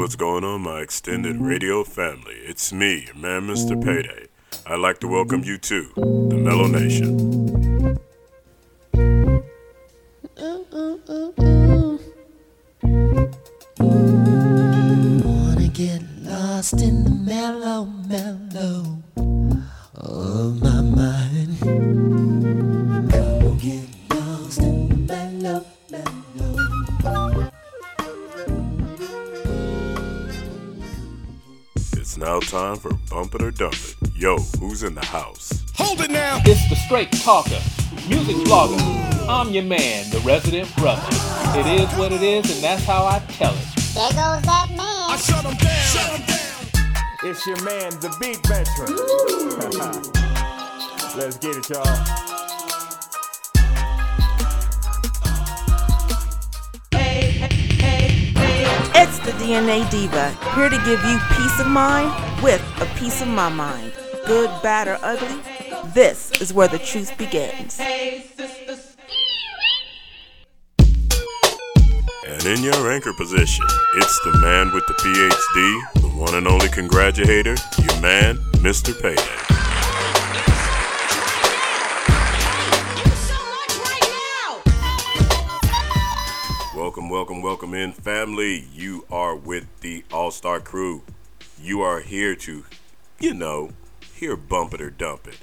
[0.00, 1.44] What's going on, my extended mm-hmm.
[1.44, 2.36] radio family?
[2.36, 3.72] It's me, your man, Mr.
[3.72, 3.82] Mm-hmm.
[3.82, 4.28] Payday.
[4.64, 7.98] I'd like to welcome you to the Mellow Nation.
[15.22, 19.02] Wanna get lost in the mellow, mellow
[19.96, 22.19] of my mind.
[32.20, 33.96] Now time for Bump It or Dump It.
[34.14, 35.64] Yo, who's in the house?
[35.74, 36.38] Hold it now.
[36.44, 37.58] It's the straight talker,
[38.08, 38.78] music blogger.
[39.26, 41.02] I'm your man, the resident brother.
[41.58, 43.64] It is what it is, and that's how I tell it.
[43.94, 45.18] There goes that I man.
[45.18, 45.86] shut him down.
[45.86, 46.50] Shut him down.
[47.24, 48.96] It's your man, the beat veteran.
[51.16, 52.29] Let's get it, y'all.
[59.30, 62.10] The DNA Diva, here to give you peace of mind
[62.42, 63.92] with a piece of my mind.
[64.26, 65.40] Good, bad, or ugly,
[65.92, 67.78] this is where the truth begins.
[72.26, 76.68] And in your anchor position, it's the man with the PhD, the one and only
[76.68, 79.00] congratulator, your man, Mr.
[79.00, 79.59] Payday.
[87.10, 88.68] Welcome, welcome, welcome in, family.
[88.72, 91.02] You are with the All Star Crew.
[91.60, 92.64] You are here to,
[93.18, 93.70] you know,
[94.14, 95.38] hear Bump It or Dump It.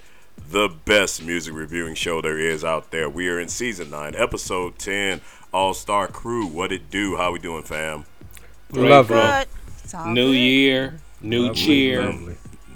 [0.49, 3.09] The best music reviewing show there is out there.
[3.09, 5.19] We are in season 9, episode 10,
[5.51, 6.45] All Star Crew.
[6.45, 7.17] What it do?
[7.17, 8.05] How we doing, fam?
[8.71, 9.49] Love But
[10.07, 10.37] New good.
[10.37, 12.13] year, new cheer.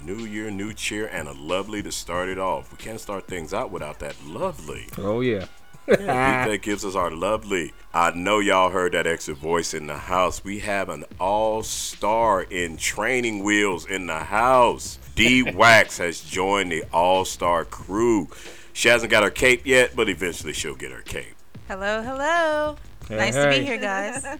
[0.04, 2.70] New year, new cheer, and a lovely to start it off.
[2.70, 4.88] We can't start things out without that lovely.
[4.98, 5.46] Oh yeah.
[5.86, 7.72] That gives us our lovely.
[7.94, 10.42] I know y'all heard that extra voice in the house.
[10.44, 14.98] We have an all star in training wheels in the house.
[15.14, 18.28] D Wax has joined the all star crew.
[18.72, 21.34] She hasn't got her cape yet, but eventually she'll get her cape.
[21.68, 22.76] Hello, hello.
[23.08, 24.24] Hey, nice to be here, guys.
[24.24, 24.38] All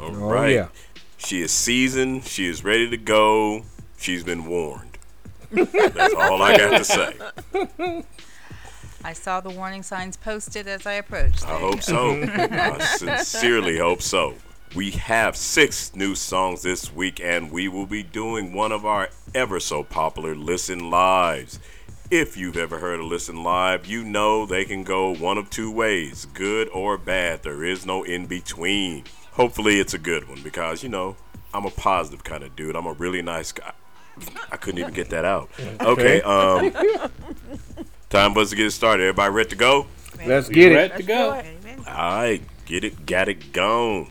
[0.00, 0.52] Oh, right.
[0.54, 0.68] yeah.
[1.16, 2.24] She is seasoned.
[2.24, 3.62] She is ready to go.
[3.98, 4.98] She's been warned.
[5.52, 7.14] That's all I got to say.
[9.04, 11.46] I saw the warning signs posted as I approached.
[11.46, 12.22] I hope so.
[12.22, 14.34] I sincerely hope so.
[14.74, 19.08] We have six new songs this week, and we will be doing one of our
[19.34, 21.58] ever so popular Listen Lives.
[22.10, 25.70] If you've ever heard of Listen Live, you know they can go one of two
[25.72, 27.42] ways good or bad.
[27.42, 29.04] There is no in between.
[29.32, 31.16] Hopefully, it's a good one because, you know,
[31.54, 32.76] I'm a positive kind of dude.
[32.76, 33.72] I'm a really nice guy.
[34.52, 35.50] I couldn't even get that out.
[35.80, 36.72] Okay, um,
[38.10, 39.04] time was to get it started.
[39.04, 39.86] Everybody ready to go?
[40.26, 40.74] Let's We get it.
[40.74, 41.32] ready to go.
[41.34, 41.84] Amen.
[41.86, 44.10] Alright, get it, got it, gone.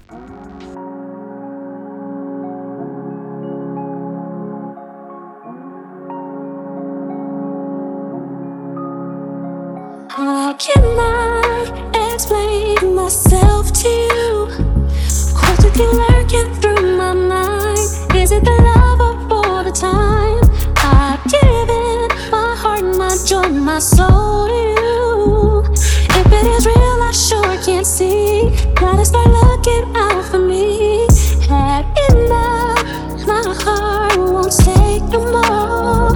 [28.79, 31.05] Gotta start looking out for me.
[31.47, 36.15] Had enough, my heart won't take no more.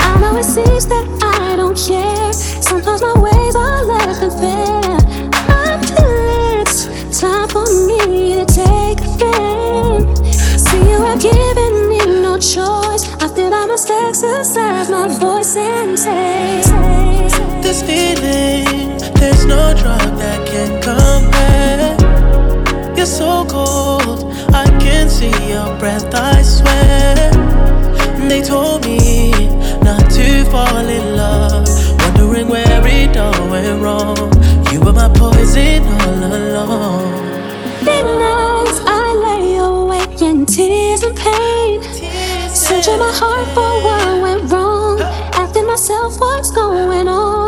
[0.00, 2.32] I know it seems that I don't care.
[2.32, 4.98] Sometimes my ways are less than fair.
[5.48, 10.18] Until it's time for me to take a stand.
[10.58, 13.04] See, you have given me no choice.
[13.22, 16.62] I feel I must exercise my voice and say,
[17.62, 18.91] This feeling,
[19.22, 21.94] there's no drug that can compare.
[22.96, 24.20] You're so cold,
[24.52, 27.30] I can see your breath, I swear.
[28.28, 29.30] They told me
[29.88, 31.68] not to fall in love,
[32.00, 34.18] wondering where it all went wrong.
[34.72, 37.12] You were my poison all along.
[37.86, 41.80] Midnights I lay awake in tears and pain.
[42.50, 45.00] Searching my heart for what went wrong.
[45.40, 47.41] Asking myself what's going on.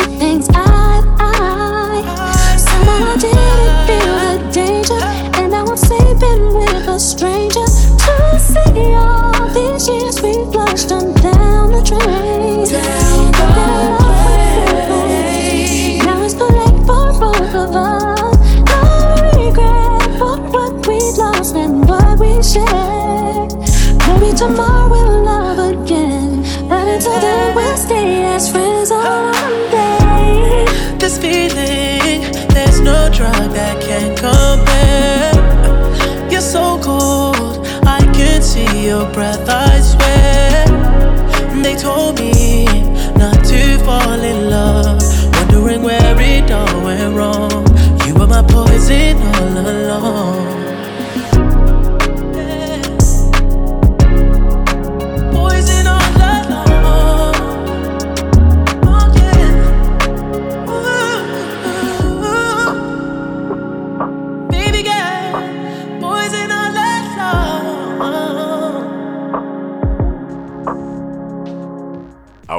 [0.00, 1.02] Things eye?
[2.56, 5.00] Somehow I didn't feel the danger.
[5.38, 7.66] And now I'm sleeping with a stranger.
[8.06, 12.64] To see all these years we flushed on down the drain.
[12.68, 13.46] Down the
[14.86, 16.04] drain.
[16.04, 18.36] Now it's too late for both of us.
[18.70, 18.80] No
[19.36, 23.52] regret for what we lost and what we shared.
[24.06, 26.42] Maybe tomorrow we'll love again.
[26.68, 28.90] But until then, we'll stay as friends
[33.16, 35.32] drug that can't compare.
[36.30, 37.66] You're so cold.
[37.86, 40.66] I can see your breath, I swear.
[41.62, 42.66] They told me
[43.16, 45.00] not to fall in love.
[45.32, 47.64] Wondering where it all went wrong.
[48.06, 50.25] You were my poison all along.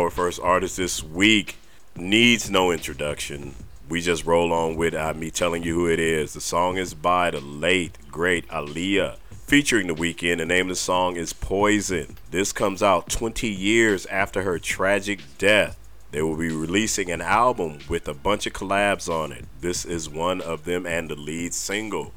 [0.07, 1.57] Our first artist this week
[1.93, 3.55] needs no introduction.
[3.89, 6.31] We just roll on with uh, me telling you who it is.
[6.31, 9.17] The song is by the late, great Aaliyah,
[9.47, 10.37] featuring The Weeknd.
[10.37, 12.15] The name of the song is Poison.
[12.31, 15.77] This comes out 20 years after her tragic death.
[16.11, 19.43] They will be releasing an album with a bunch of collabs on it.
[19.59, 22.13] This is one of them and the lead single.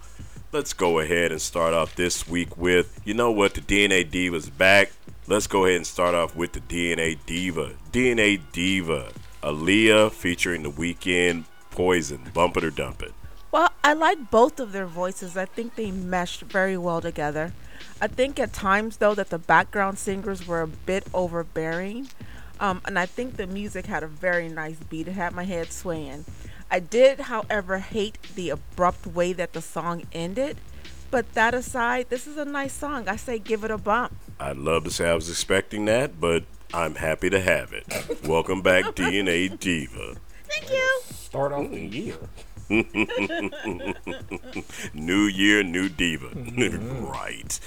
[0.52, 4.30] Let's go ahead and start off this week with, you know what, the DNA D
[4.30, 4.92] was back.
[5.26, 7.74] Let's go ahead and start off with the DNA Diva.
[7.92, 9.12] DNA Diva,
[9.42, 13.12] Aaliyah featuring The Weeknd, Poison, Bump It or Dump It.
[13.52, 15.36] Well, I like both of their voices.
[15.36, 17.52] I think they meshed very well together.
[18.00, 22.08] I think at times, though, that the background singers were a bit overbearing.
[22.58, 25.08] Um, and I think the music had a very nice beat.
[25.08, 26.24] It had my head swaying.
[26.70, 30.58] I did, however, hate the abrupt way that the song ended.
[31.10, 33.08] But that aside, this is a nice song.
[33.08, 34.12] I say give it a bump.
[34.38, 38.26] I'd love to say I was expecting that, but I'm happy to have it.
[38.26, 40.16] Welcome back, DNA Diva.
[40.44, 41.00] Thank you.
[41.10, 42.16] Start off the year.
[44.94, 46.28] New year, new diva.
[47.00, 47.58] right.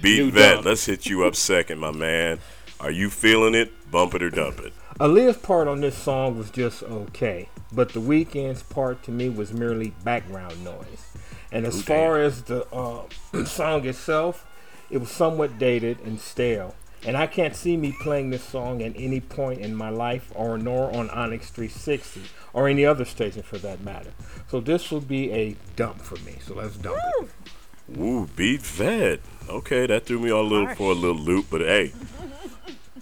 [0.00, 0.66] Beat New Vet, dump.
[0.66, 2.38] let's hit you up second, my man.
[2.78, 3.72] Are you feeling it?
[3.90, 4.72] Bump it or dump it.
[5.00, 9.52] Aaliyah's part on this song was just okay, but the Weeknd's part to me was
[9.52, 11.11] merely background noise.
[11.52, 11.84] And as Okay.
[11.94, 13.02] far as the uh,
[13.44, 14.46] song itself,
[14.90, 16.74] it was somewhat dated and stale.
[17.04, 20.56] And I can't see me playing this song at any point in my life, or
[20.56, 22.22] nor on Onyx 360,
[22.52, 24.10] or any other station for that matter.
[24.48, 26.36] So this will be a dump for me.
[26.46, 27.98] So let's dump it.
[27.98, 29.20] Ooh, beat Vet.
[29.48, 31.92] Okay, that threw me all a little for a little loop, but hey,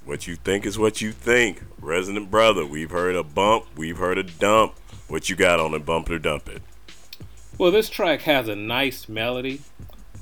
[0.07, 1.63] what you think is what you think.
[1.79, 4.75] Resident brother, we've heard a bump, we've heard a dump.
[5.09, 6.63] What you got on it, bump it dump it?
[7.61, 9.61] Well, this track has a nice melody.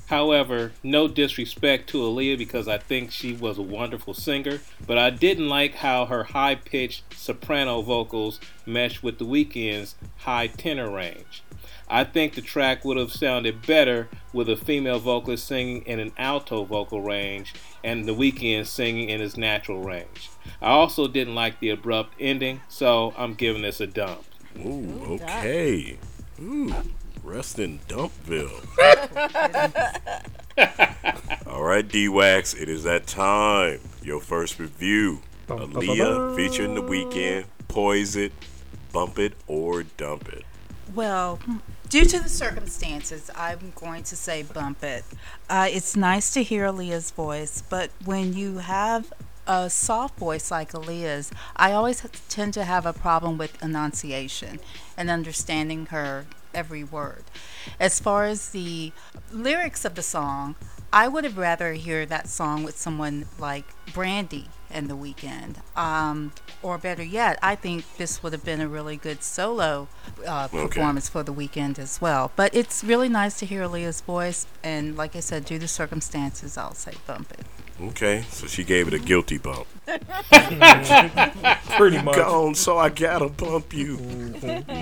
[0.07, 5.09] However, no disrespect to Aaliyah because I think she was a wonderful singer, but I
[5.09, 11.41] didn't like how her high pitched soprano vocals meshed with the Weeknd's high tenor range.
[11.87, 16.11] I think the track would have sounded better with a female vocalist singing in an
[16.17, 17.53] alto vocal range
[17.85, 20.29] and the Weeknd singing in his natural range.
[20.61, 24.25] I also didn't like the abrupt ending, so I'm giving this a dump.
[24.57, 25.97] Ooh, okay.
[26.41, 26.73] Ooh,
[27.29, 28.65] rest in Dumpville.
[31.47, 33.79] All right, D-Wax, it is that time.
[34.01, 35.21] Your first review.
[35.47, 37.45] Aaliyah featuring The Weeknd.
[37.67, 38.33] Poise it,
[38.91, 40.43] bump it, or dump it.
[40.95, 41.39] Well,
[41.87, 45.03] due to the circumstances, I'm going to say bump it.
[45.49, 49.13] Uh, it's nice to hear Aaliyah's voice, but when you have
[49.45, 54.59] a soft voice like Aaliyah's, I always tend to have a problem with enunciation
[54.97, 57.23] and understanding her every word.
[57.79, 58.91] As far as the
[59.31, 60.55] lyrics of the song,
[60.91, 65.57] I would have rather hear that song with someone like Brandy and The Weeknd.
[65.77, 66.31] Um,
[66.63, 69.87] or better yet, I think this would have been a really good solo
[70.25, 72.31] uh, performance for The Weeknd as well.
[72.35, 76.57] But it's really nice to hear Leah's voice, and like I said, due to circumstances,
[76.57, 77.45] I'll say bump it.
[77.81, 79.65] Okay, so she gave it a guilty bump.
[81.77, 82.15] Pretty much.
[82.15, 83.97] Gone, so I gotta bump you.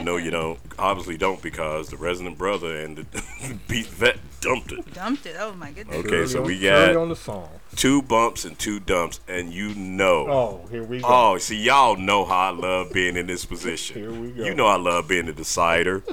[0.03, 0.59] No, you don't.
[0.79, 4.93] Obviously, don't because the resident brother and the beat vet dumped it.
[4.93, 5.35] Dumped it.
[5.39, 5.97] Oh my goodness.
[6.05, 7.49] Okay, so Early we on- early got on the song.
[7.75, 10.27] two bumps and two dumps, and you know.
[10.27, 11.07] Oh, here we go.
[11.07, 14.01] Oh, see, y'all know how I love being in this position.
[14.01, 14.43] Here we go.
[14.43, 16.03] You know I love being the decider.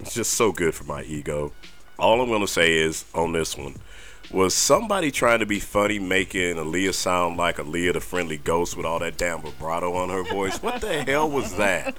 [0.00, 1.52] it's just so good for my ego.
[1.98, 3.76] All I'm gonna say is on this one
[4.30, 8.84] was somebody trying to be funny, making Aaliyah sound like Aaliyah the friendly ghost with
[8.84, 10.62] all that damn vibrato on her voice.
[10.62, 11.96] What the hell was that?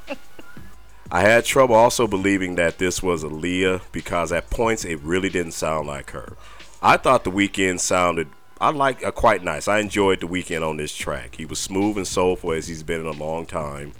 [1.11, 5.53] I had trouble also believing that this was Aaliyah because at points it really didn't
[5.53, 6.37] sound like her.
[6.81, 8.27] I thought the Weeknd sounded
[8.61, 9.69] I like uh, quite nice.
[9.69, 11.35] I enjoyed the Weeknd on this track.
[11.35, 13.93] He was smooth and soulful as he's been in a long time.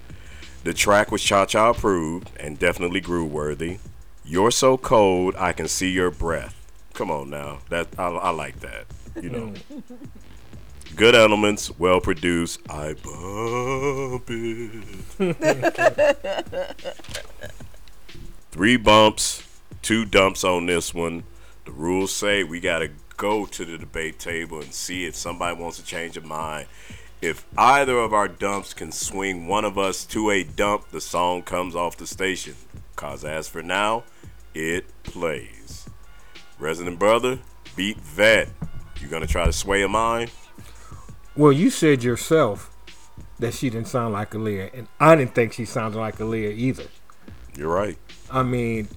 [0.65, 3.79] The track was Cha Cha approved and definitely groove worthy.
[4.25, 6.58] You're so cold, I can see your breath.
[6.99, 8.85] Come on now, that I, I like that.
[9.21, 9.53] You know,
[10.97, 12.59] good elements, well produced.
[12.69, 14.83] I bump it.
[18.51, 19.47] Three bumps,
[19.81, 21.23] two dumps on this one.
[21.63, 25.57] The rules say we got to go to the debate table and see if somebody
[25.57, 26.67] wants to change their mind.
[27.21, 31.43] If either of our dumps can swing one of us to a dump, the song
[31.43, 32.55] comes off the station.
[32.97, 34.03] Cause as for now,
[34.53, 35.58] it plays.
[36.59, 37.39] Resident brother,
[37.75, 38.49] beat vet.
[39.01, 40.29] You gonna try to sway a mind?
[41.35, 42.69] Well, you said yourself
[43.39, 46.83] that she didn't sound like Aaliyah, and I didn't think she sounded like Aaliyah either.
[47.55, 47.97] You're right.
[48.29, 48.89] I mean,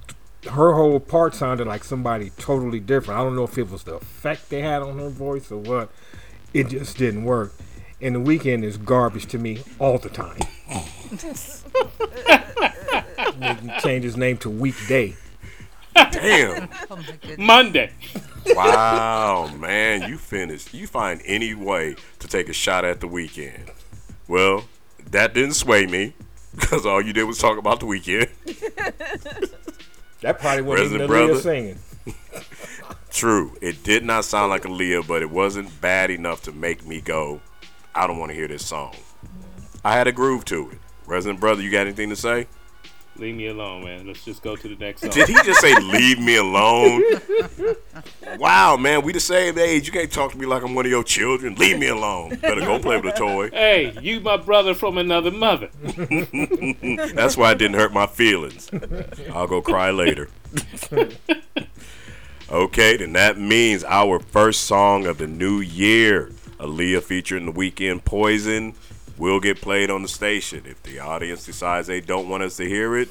[0.50, 3.20] her whole part sounded like somebody totally different.
[3.20, 5.90] I don't know if it was the effect they had on her voice or what.
[6.52, 7.54] It just didn't work.
[8.00, 10.38] And the Weeknd is garbage to me all the time.
[13.80, 15.16] Change his name to Weekday.
[15.94, 16.68] Damn.
[16.90, 17.36] Oh my.
[17.38, 17.90] Monday.
[18.54, 20.74] Wow, man, you finished.
[20.74, 23.70] You find any way to take a shot at the Weeknd.
[24.28, 24.64] Well,
[25.10, 26.14] that didn't sway me
[26.54, 28.28] because all you did was talk about the Weeknd.
[30.22, 31.78] That probably wasn't Resident even Aaliyah singing.
[33.10, 37.00] True, it did not sound like Aaliyah, but it wasn't bad enough to make me
[37.00, 37.40] go,
[37.94, 38.94] I don't want to hear this song.
[39.84, 40.78] I had a groove to it.
[41.06, 42.46] Resident brother, you got anything to say?
[43.16, 44.06] Leave me alone, man.
[44.06, 45.10] Let's just go to the next song.
[45.10, 47.02] Did he just say leave me alone?
[48.38, 49.86] Wow, man, we the same age.
[49.86, 51.54] You can't talk to me like I'm one of your children.
[51.56, 52.36] Leave me alone.
[52.36, 53.50] Better go play with a toy.
[53.50, 55.68] Hey, you my brother from another mother.
[57.14, 58.70] That's why it didn't hurt my feelings.
[59.32, 60.30] I'll go cry later.
[62.50, 68.04] okay, then that means our first song of the new year, Aaliyah featuring the Weeknd
[68.04, 68.74] Poison,
[69.18, 70.62] will get played on the station.
[70.66, 73.08] If the audience decides they don't want us to hear it,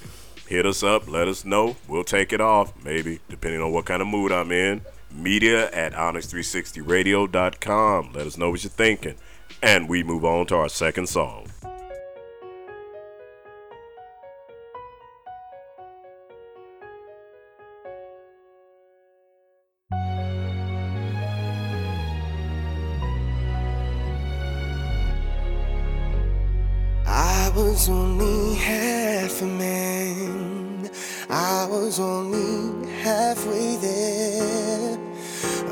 [0.48, 1.76] hit us up, let us know.
[1.88, 4.82] We'll take it off, maybe, depending on what kind of mood I'm in.
[5.12, 8.14] Media at onyx360radio.com.
[8.14, 9.16] Let us know what you're thinking.
[9.62, 11.51] And we move on to our second song.
[27.82, 30.88] Was only half a man.
[31.32, 35.00] I was only halfway there.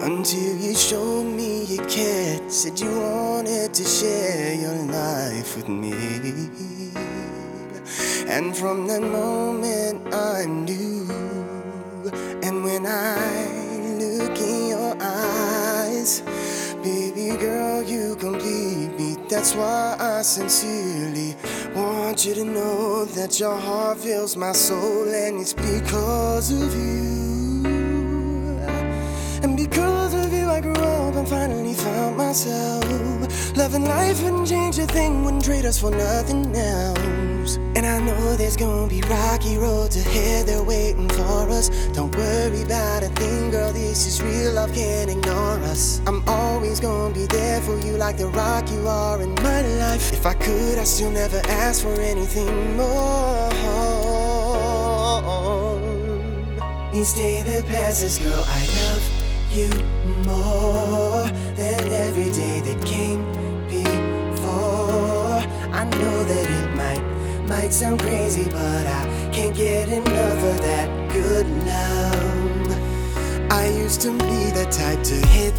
[0.02, 2.52] Until you showed me you cared.
[2.52, 5.94] Said you wanted to share your life with me.
[8.28, 11.06] And from that moment I knew.
[12.42, 13.18] And when I
[14.02, 16.22] look in your eyes,
[16.82, 18.89] baby girl, you complete.
[19.30, 21.36] That's why I sincerely
[21.76, 27.64] want you to know that your heart fills my soul, and it's because of you.
[29.44, 33.29] And because of you, I grew up and finally found myself.
[33.60, 37.58] Loving life wouldn't change a thing, wouldn't trade us for nothing else.
[37.76, 41.68] And I know there's gonna be rocky roads ahead, they're waiting for us.
[41.92, 46.00] Don't worry about a thing, girl, this is real, love can't ignore us.
[46.08, 50.14] I'm always gonna be there for you like the rock you are in my life.
[50.14, 53.50] If I could, I still never ask for anything more.
[56.94, 59.04] Each day that passes, girl, I love
[59.52, 59.70] you
[60.24, 62.59] more than every day
[66.00, 67.04] know that it might
[67.48, 73.52] might sound crazy, but I can't get enough of that good love.
[73.52, 75.54] I used to be the type to hit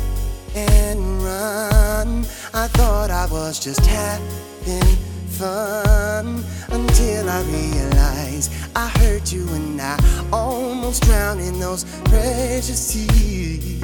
[0.55, 2.25] and run.
[2.55, 9.99] I thought I was just having fun until I realized I hurt you and I
[10.33, 13.81] almost drowned in those precious tears.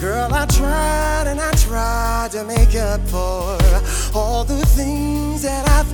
[0.00, 3.58] Girl, I tried and I tried to make up for
[4.14, 4.39] all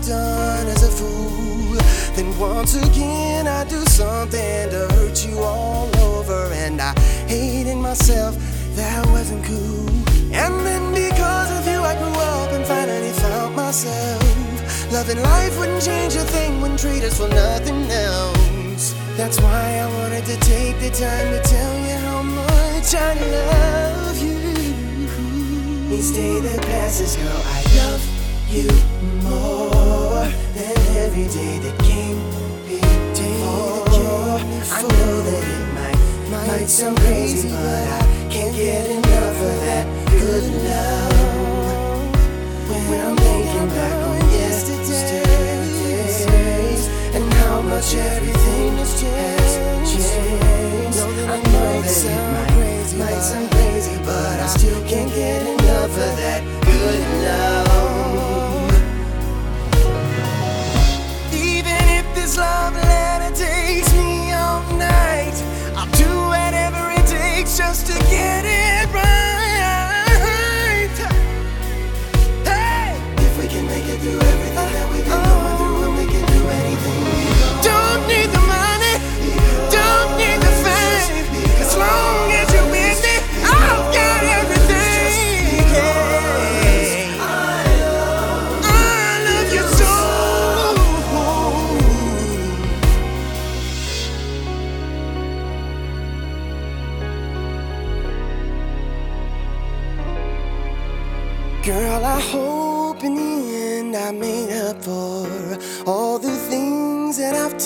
[0.07, 1.75] done as a fool.
[2.15, 8.37] Then once again, I do something to hurt you all over, and I hated myself.
[8.77, 9.89] That wasn't cool.
[10.33, 14.93] And then because of you, I grew up and finally found myself.
[14.93, 18.95] Loving life wouldn't change a thing, wouldn't treat us for nothing else.
[19.17, 24.19] That's why I wanted to take the time to tell you how much I love
[24.23, 24.39] you.
[25.91, 28.03] Each day that passes, girl, I love
[28.49, 29.16] you
[31.17, 32.21] every day that came
[32.69, 32.77] before.
[34.69, 35.99] I know that it might,
[36.47, 41.13] might sound crazy, but I can't get enough of that good love.
[42.91, 45.73] When I'm thinking back on yesterdays
[47.15, 49.57] and how much everything has changed.
[51.33, 56.17] I know that it might, might sound crazy, but I still can't get enough of
[56.21, 57.76] that good love.
[62.37, 65.35] this love letter takes me all night.
[65.75, 68.76] I'll do whatever it takes just to get it.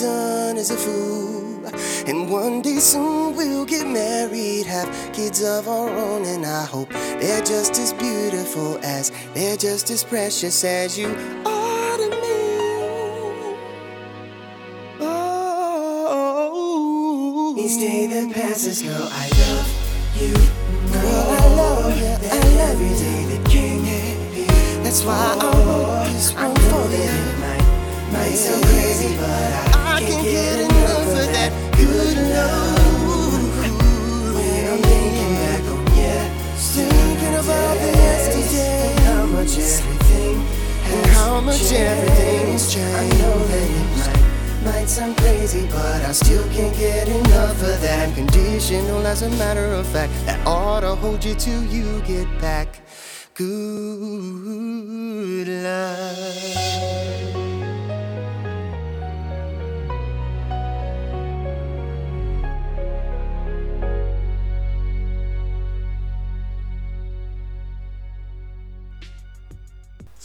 [0.01, 1.65] Done as a fool.
[2.07, 6.89] And one day soon we'll get married, have kids of our own, and I hope
[6.89, 11.09] they're just as beautiful as they're just as precious as you
[11.45, 11.50] are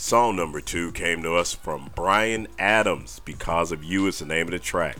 [0.07, 3.21] Song number two came to us from Bryan Abrams.
[3.25, 4.99] Because of You is the name of the track.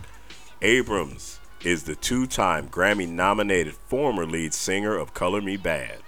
[0.61, 5.99] Abrams is the two time Grammy nominated former lead singer of Color Me Badd.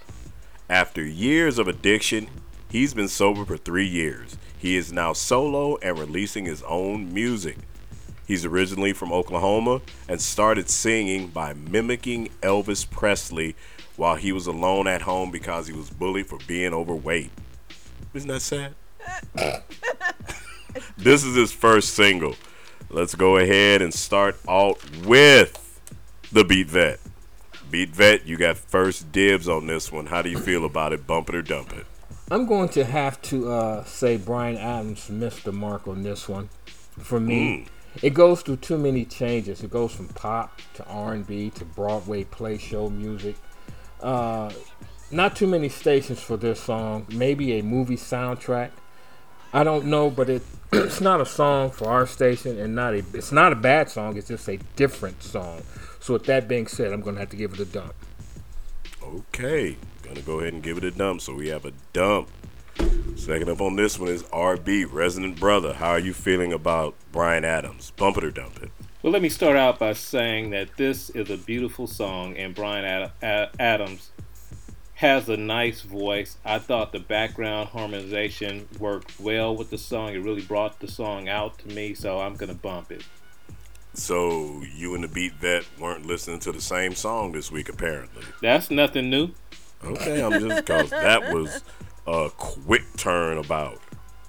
[0.69, 2.27] After years of addiction,
[2.69, 4.37] he's been sober for three years.
[4.57, 7.55] He is now solo and releasing his own music.
[8.27, 13.55] He's originally from Oklahoma and started singing by mimicking Elvis Presley
[13.95, 17.31] while he was alone at home because he was bullied for being overweight.
[18.13, 18.75] Isn't that sad?
[20.97, 22.35] this is his first single.
[22.89, 25.55] Let's go ahead and start out with
[26.31, 26.99] the Beat Vet.
[27.69, 30.07] Beat Vet, you got first dibs on this one.
[30.07, 31.05] How do you feel about it?
[31.05, 31.85] Bump it or dump it?
[32.31, 36.49] I'm going to have to uh, say Bryan Abrams missed the mark on this one.
[36.97, 37.67] For me,
[38.01, 39.63] it goes through too many changes.
[39.63, 43.35] It goes from pop to R&B to Broadway play show music.
[43.99, 44.51] Uh,
[45.11, 47.05] not too many stations for this song.
[47.11, 48.71] Maybe a movie soundtrack.
[49.53, 53.03] I don't know, but it it's not a song for our station, and not a
[53.13, 54.17] it's not a bad song.
[54.17, 55.63] It's just a different song.
[55.99, 57.93] So with that being said, I'm gonna have to give it a dump.
[59.03, 61.21] Okay, gonna go ahead and give it a dump.
[61.21, 62.29] So we have a dump.
[63.15, 65.73] Second up on this one is RB, Resident Brother.
[65.73, 67.91] How are you feeling about Bryan Abrams?
[67.91, 68.71] Bump it or dump it?
[69.01, 72.85] Well, let me start out by saying that this is a beautiful song, and Brian
[72.85, 74.11] Ad- Ad- Adams
[74.99, 76.35] has a nice voice.
[76.43, 80.13] I thought the background harmonization worked well with the song.
[80.13, 83.03] It really brought the song out to me, so I'm going to bump it.
[83.93, 88.23] So you and the Beat Vet weren't listening to the same song this week, apparently.
[88.41, 89.29] That's nothing new.
[89.85, 91.63] Okay, I'm just because that was
[92.05, 93.79] a quick turn about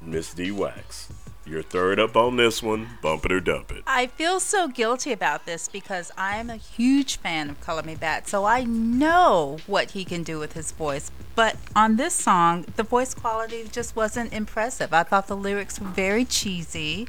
[0.00, 1.12] Miss D Wax.
[1.50, 2.86] You're third up on this one.
[3.02, 3.82] Bump it or dump it.
[3.84, 8.28] I feel so guilty about this because I'm a huge fan of Color Me Badd,
[8.28, 11.10] so I know what he can do with his voice.
[11.34, 14.94] But on this song, the voice quality just wasn't impressive.
[14.94, 17.08] I thought the lyrics were very cheesy.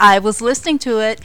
[0.00, 1.20] I was listening to it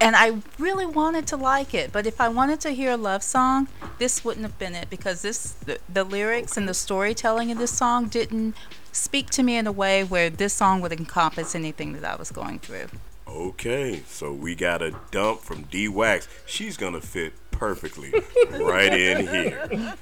[0.00, 3.22] and I really wanted to like it, but if I wanted to hear a love
[3.22, 7.58] song, this wouldn't have been it because this the, the lyrics and the storytelling in
[7.58, 8.54] this song didn't
[8.92, 12.30] speak to me in a way where this song would encompass anything that I was
[12.30, 12.86] going through.
[13.26, 16.28] Okay, so we got a dump from D Wax.
[16.46, 18.12] She's gonna fit perfectly
[18.50, 19.94] right in here.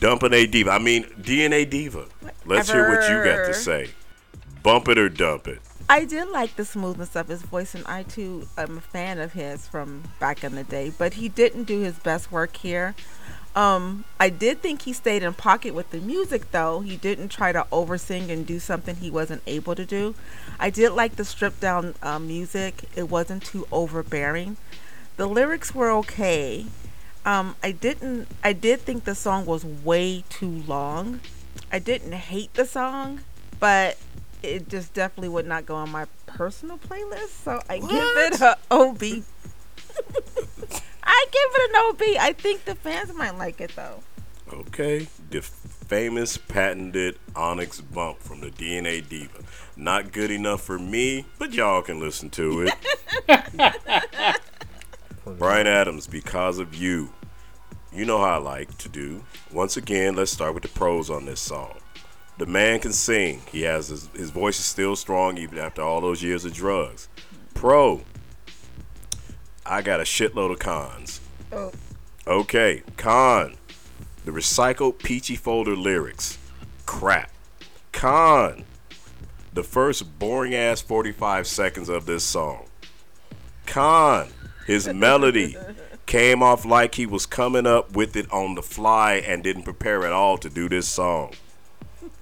[0.00, 0.70] Dumping a diva.
[0.70, 2.06] I mean DNA diva.
[2.46, 3.90] Let's hear what you got to say.
[4.62, 5.60] Bump it or dump it.
[5.88, 9.32] I did like the smoothness of his voice, and I too am a fan of
[9.34, 10.92] his from back in the day.
[10.96, 12.94] But he didn't do his best work here.
[13.54, 16.80] Um, I did think he stayed in pocket with the music, though.
[16.80, 20.14] He didn't try to oversing and do something he wasn't able to do.
[20.58, 22.84] I did like the stripped down uh, music.
[22.96, 24.56] It wasn't too overbearing.
[25.16, 26.66] The lyrics were okay.
[27.26, 28.28] Um, I didn't.
[28.42, 31.20] I did think the song was way too long.
[31.70, 33.20] I didn't hate the song,
[33.60, 33.98] but
[34.42, 37.44] it just definitely would not go on my personal playlist.
[37.44, 39.02] So I give it a OB.
[41.04, 42.02] I give it an OB.
[42.20, 44.02] I think the fans might like it though.
[44.52, 49.38] Okay, the famous patented Onyx bump from the DNA Diva.
[49.76, 52.70] Not good enough for me, but y'all can listen to
[53.28, 53.28] it.
[55.38, 57.10] Bryan Abrams, because of you.
[57.92, 59.24] You know how I like to do.
[59.52, 61.74] Once again, let's start with the pros on this song.
[62.42, 63.40] The man can sing.
[63.52, 67.08] He has his, his voice is still strong even after all those years of drugs.
[67.54, 68.00] Pro.
[69.64, 71.20] I got a shitload of cons.
[71.52, 71.70] Oh.
[72.26, 73.54] Okay, con.
[74.24, 76.36] The recycled peachy folder lyrics.
[76.84, 77.30] Crap.
[77.92, 78.64] Con,
[79.52, 82.66] the first boring ass 45 seconds of this song.
[83.66, 84.30] Con,
[84.66, 85.56] his melody
[86.06, 90.04] came off like he was coming up with it on the fly and didn't prepare
[90.04, 91.34] at all to do this song.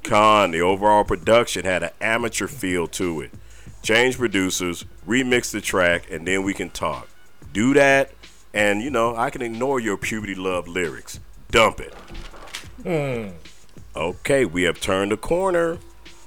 [0.03, 3.31] Con, the overall production had an amateur feel to it.
[3.83, 7.09] Change producers, remix the track, and then we can talk.
[7.53, 8.13] Do that,
[8.53, 11.21] and you know, I can ignore your puberty love lyrics.
[11.51, 11.95] Dump it.
[12.83, 13.37] Hmm.
[13.97, 15.79] Okay, we have turned a corner.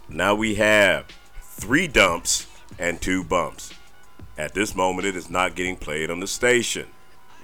[0.10, 1.06] Now we have
[1.42, 3.74] three dumps and two bumps.
[4.38, 6.88] At this moment, it is not getting played on the station.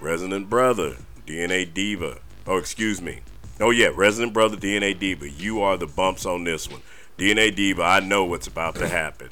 [0.02, 2.18] Resident Brother, DNA Diva.
[2.48, 3.20] Oh, excuse me.
[3.60, 5.30] Oh, yeah, Resident Brother, DNA Diva.
[5.30, 6.82] You are the bumps on this one.
[7.18, 9.30] DNA Diva, I know what's about to happen.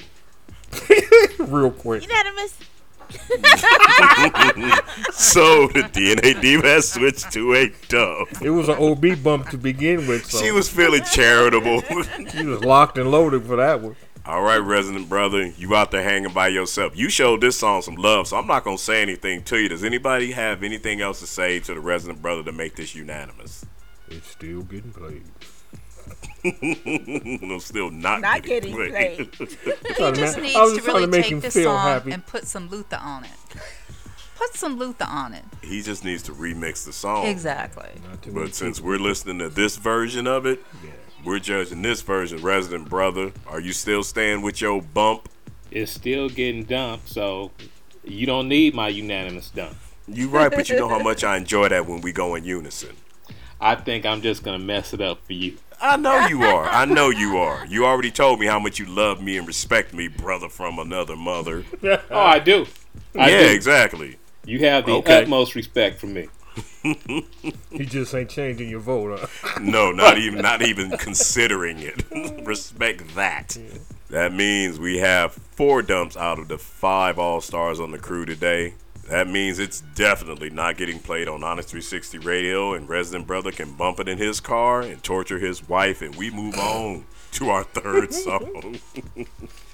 [1.38, 2.02] Real quick.
[2.02, 2.58] Unanimous.
[5.12, 8.28] So the DNA Diva has switched to a dub.
[8.42, 10.26] It was an OB bump to begin with.
[10.26, 11.80] So She was feeling charitable.
[12.30, 13.96] she was locked and loaded for that one.
[14.26, 16.96] All right, Resident Brother, you out there hanging by yourself.
[16.96, 19.70] You showed this song some love, so I'm not gonna say anything to you.
[19.70, 23.64] Does anybody have anything else to say to the Resident Brother to make this unanimous?
[24.10, 25.24] It's still getting played.
[26.44, 29.32] I'm still not, Not getting, getting played.
[29.32, 29.58] played.
[29.98, 32.12] He just needs I was to just to really make take this feel song happy.
[32.12, 33.30] and put some Luther on it.
[34.36, 35.44] Put some Luther on it.
[35.62, 37.26] he just needs to remix the song.
[37.26, 37.88] Exactly.
[38.08, 40.90] Not too many But since people- we're listening to this version of it, Yeah.
[41.24, 42.40] we're judging this version.
[42.40, 45.28] Resident Brother, are you still staying with your bump?
[45.70, 47.50] It's still getting dumped, so
[48.04, 49.76] you don't need my unanimous dump.
[50.06, 52.96] You're right, but you know how much I enjoy that when we go in unison.
[53.60, 55.56] I think I'm just gonna mess it up for you.
[55.80, 56.64] I know you are.
[56.64, 57.64] I know you are.
[57.66, 61.16] You already told me how much you love me and respect me, brother from another
[61.16, 61.64] mother.
[61.82, 62.66] Oh, I do.
[63.16, 63.54] I yeah, do.
[63.54, 64.16] exactly.
[64.44, 65.22] You have the Okay.
[65.22, 66.28] utmost respect for me.
[66.82, 69.20] you just ain't changing your vote.
[69.20, 69.58] Huh?
[69.60, 72.04] No, not even not even considering it.
[72.44, 73.56] Respect that.
[74.10, 78.24] That means we have four dumps out of the five all stars on the crew
[78.24, 78.74] today.
[79.08, 83.72] That means it's definitely not getting played on Onyx 360 Radio, and Resident Brother can
[83.72, 87.64] bump it in his car and torture his wife, and we move on to our
[87.64, 88.78] third song.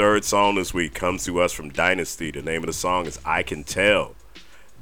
[0.00, 2.30] third song this week comes to us from Dynasty.
[2.30, 4.14] The name of the song is I Can Tell.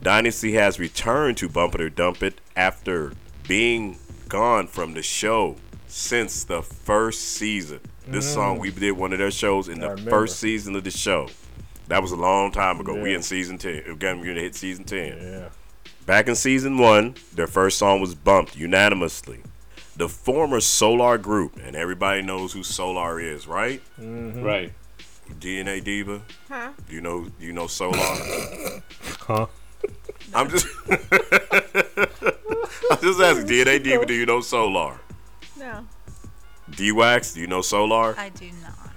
[0.00, 3.14] Dynasty has returned to Bump It or Dump It after
[3.48, 5.56] being gone from the show
[5.88, 7.80] since the first season.
[8.06, 8.34] This mm.
[8.34, 10.10] song, we did one of their shows in I the remember.
[10.12, 11.28] first season of the show.
[11.88, 12.94] That was a long time ago.
[12.94, 13.90] We in season 10.
[13.90, 15.18] Again, we're going to hit season 10.
[15.20, 15.48] Yeah.
[16.06, 19.40] Back in season one, their first song was bumped unanimously.
[19.96, 23.82] The former Solar group, and everybody knows who Solar is, right?
[24.00, 24.44] Mm-hmm.
[24.44, 24.72] Right.
[25.40, 26.22] DNA Diva.
[26.48, 26.72] Huh?
[26.88, 27.26] You know?
[27.40, 27.98] You know Solar?
[29.20, 29.46] Huh?
[30.34, 30.66] I'm just.
[32.90, 33.46] I'm just asking.
[33.46, 34.06] DNA Diva.
[34.06, 34.98] Do you know Solar?
[35.58, 35.86] No.
[36.70, 37.34] D Wax.
[37.34, 38.14] Do you know Solar?
[38.18, 38.90] I do not.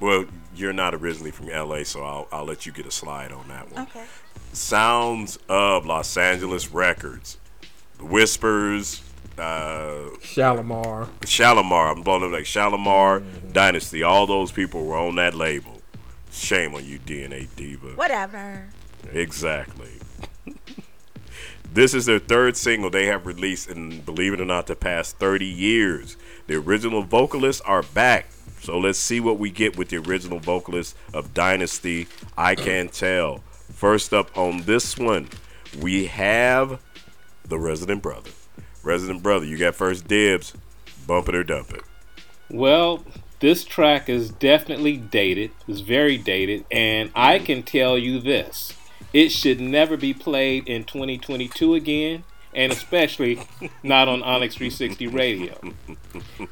[0.00, 3.48] Well, you're not originally from LA, so I'll I'll let you get a slide on
[3.48, 3.82] that one.
[3.84, 4.04] Okay.
[4.52, 7.38] Sounds of Los Angeles Records.
[7.98, 9.02] The Whispers.
[9.38, 11.08] Uh, Shalimar.
[11.24, 11.92] Shalimar.
[11.92, 14.02] I'm blowing up like Shalimar, Dynasty.
[14.02, 15.82] All those people were on that label.
[16.30, 17.88] Shame on you, DNA Diva.
[17.90, 18.68] Whatever.
[19.12, 20.00] Exactly.
[21.72, 25.16] this is their third single they have released in, believe it or not, the past
[25.18, 26.16] 30 years.
[26.46, 28.26] The original vocalists are back.
[28.60, 33.38] So let's see what we get with the original vocalist of Dynasty, I Can Tell.
[33.72, 35.28] First up on this one,
[35.80, 36.80] we have
[37.44, 38.30] the Resident Brother.
[38.84, 40.54] Resident Brother, you got first dibs.
[41.06, 41.82] Bump it or dump it.
[42.50, 43.04] Well,
[43.40, 45.50] this track is definitely dated.
[45.66, 48.74] It's very dated, and I can tell you this:
[49.12, 53.40] it should never be played in 2022 again, and especially
[53.82, 55.58] not on Onyx 360 Radio.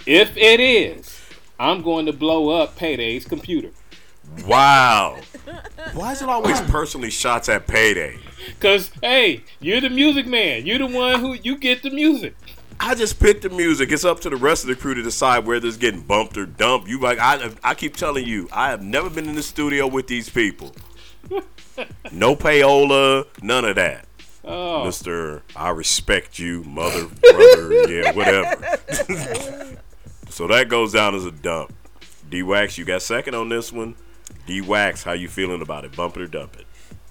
[0.07, 1.21] If it is,
[1.59, 3.71] I'm going to blow up Payday's computer.
[4.47, 5.19] Wow.
[5.95, 8.19] Why is it always personally shots at payday?
[8.61, 10.67] Cause hey, you're the music man.
[10.67, 12.35] You're the one who you get the music.
[12.81, 13.93] I just picked the music.
[13.93, 16.47] It's up to the rest of the crew to decide whether it's getting bumped or
[16.47, 16.89] dumped.
[16.89, 20.07] You like I I keep telling you, I have never been in the studio with
[20.07, 20.75] these people.
[22.13, 24.07] No payola, none of that.
[24.45, 28.79] Oh, Mister, I respect you, mother, brother, yeah, whatever.
[30.29, 31.73] so that goes down as a dump.
[32.29, 33.95] D Wax, you got second on this one.
[34.47, 35.95] D Wax, how you feeling about it?
[35.95, 36.67] Bump it or dump it?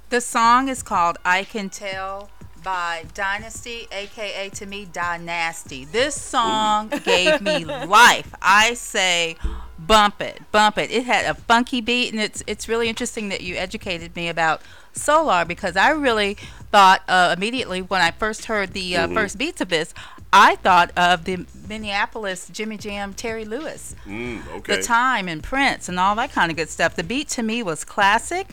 [0.09, 2.29] The song is called I Can Tell
[2.63, 5.85] by Dynasty, aka to me Dynasty.
[5.85, 8.33] This song gave me life.
[8.41, 9.37] I say
[9.79, 10.91] bump it, bump it.
[10.91, 14.61] It had a funky beat and it's it's really interesting that you educated me about
[14.93, 16.37] Solar because I really
[16.71, 19.93] thought uh, immediately when I first heard the uh, first beats of this,
[20.33, 24.77] I thought of the Minneapolis Jimmy Jam Terry Lewis Mm, okay.
[24.77, 26.95] the time and Prince and all that kind of good stuff.
[26.95, 28.47] The beat to me was classic.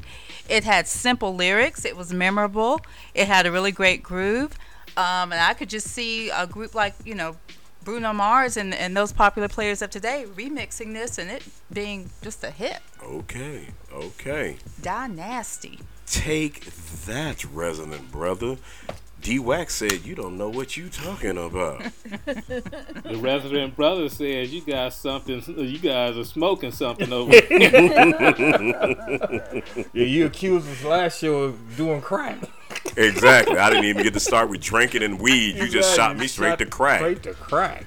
[0.48, 1.85] It had simple lyrics.
[1.85, 2.81] It was memorable.
[3.14, 4.59] It had a really great groove.
[4.96, 7.37] Um, and I could just see a group like, you know,
[7.85, 12.42] Bruno Mars and, and those popular players of today remixing this and it being just
[12.42, 12.81] a hit.
[13.02, 14.57] Okay, okay.
[14.83, 15.78] Dynasty.
[16.10, 16.64] Take
[17.06, 18.56] that, Resident Brother.
[19.20, 21.80] D Wax said you don't know what you talking about.
[22.24, 25.42] the resident brother says you got something.
[25.56, 27.32] You guys are smoking something over.
[27.32, 27.48] there.
[29.92, 32.38] Yeah, you accused us last show of doing crack.
[32.96, 33.58] exactly.
[33.58, 35.56] I didn't even get to start with drinking and weed.
[35.56, 37.00] You just shot me straight Shot to crack.
[37.00, 37.86] Straight to crack.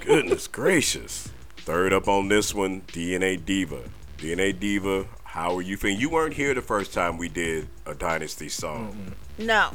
[0.00, 1.28] Goodness gracious.
[1.58, 3.82] Third up on this one, DNA Diva.
[4.18, 5.06] DNA Diva,
[5.36, 6.00] how are you feeling?
[6.00, 9.12] You weren't here the first time we did a Dynasty song.
[9.36, 9.72] No.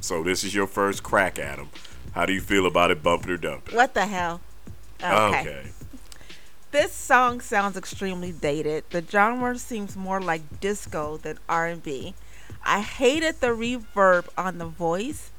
[0.00, 1.70] So this is your first crack at them.
[2.12, 3.74] How do you feel about it, bump it or dump it?
[3.74, 4.40] What the hell?
[5.02, 5.72] okay.
[6.70, 8.84] This song sounds extremely dated.
[8.90, 12.14] The genre seems more like disco than R&B.
[12.64, 15.32] I hated the reverb on the voice,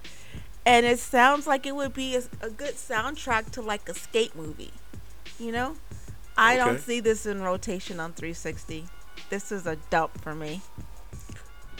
[0.65, 4.35] and it sounds like it would be a, a good soundtrack to like a skate
[4.35, 4.73] movie.
[5.39, 5.77] You know,
[6.35, 8.89] I don't see this in rotation on 360.
[9.31, 10.59] This is a dump for me.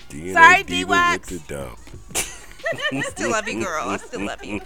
[0.10, 1.80] DNA Sorry, the dump.
[2.94, 3.90] I still love you, girl.
[3.90, 4.62] I still love you.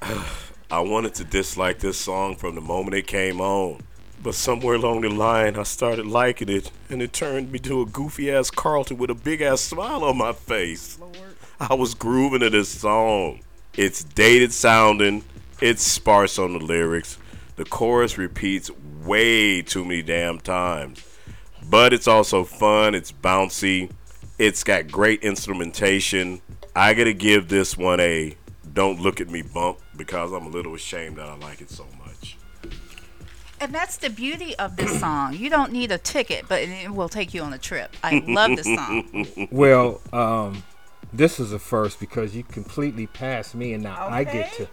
[0.70, 3.82] I wanted to dislike this song from the moment it came on.
[4.22, 7.84] But somewhere along the line, I started liking it, and it turned me to a
[7.84, 10.98] goofy ass Carlton with a big ass smile on my face.
[11.60, 13.40] I was grooving to this song.
[13.76, 15.22] It's dated sounding,
[15.60, 17.18] it's sparse on the lyrics.
[17.60, 18.70] The chorus repeats
[19.04, 21.04] way too many damn times.
[21.68, 23.90] But it's also fun, it's bouncy,
[24.38, 26.40] it's got great instrumentation.
[26.74, 28.34] I gotta give this one a
[28.72, 31.84] don't look at me bump because I'm a little ashamed that I like it so
[32.02, 32.38] much.
[33.60, 35.34] And that's the beauty of this song.
[35.34, 37.94] You don't need a ticket, but it will take you on a trip.
[38.02, 39.26] I love this song.
[39.52, 40.62] Well, um,
[41.12, 44.68] this is a first because you completely passed me, and now I get to.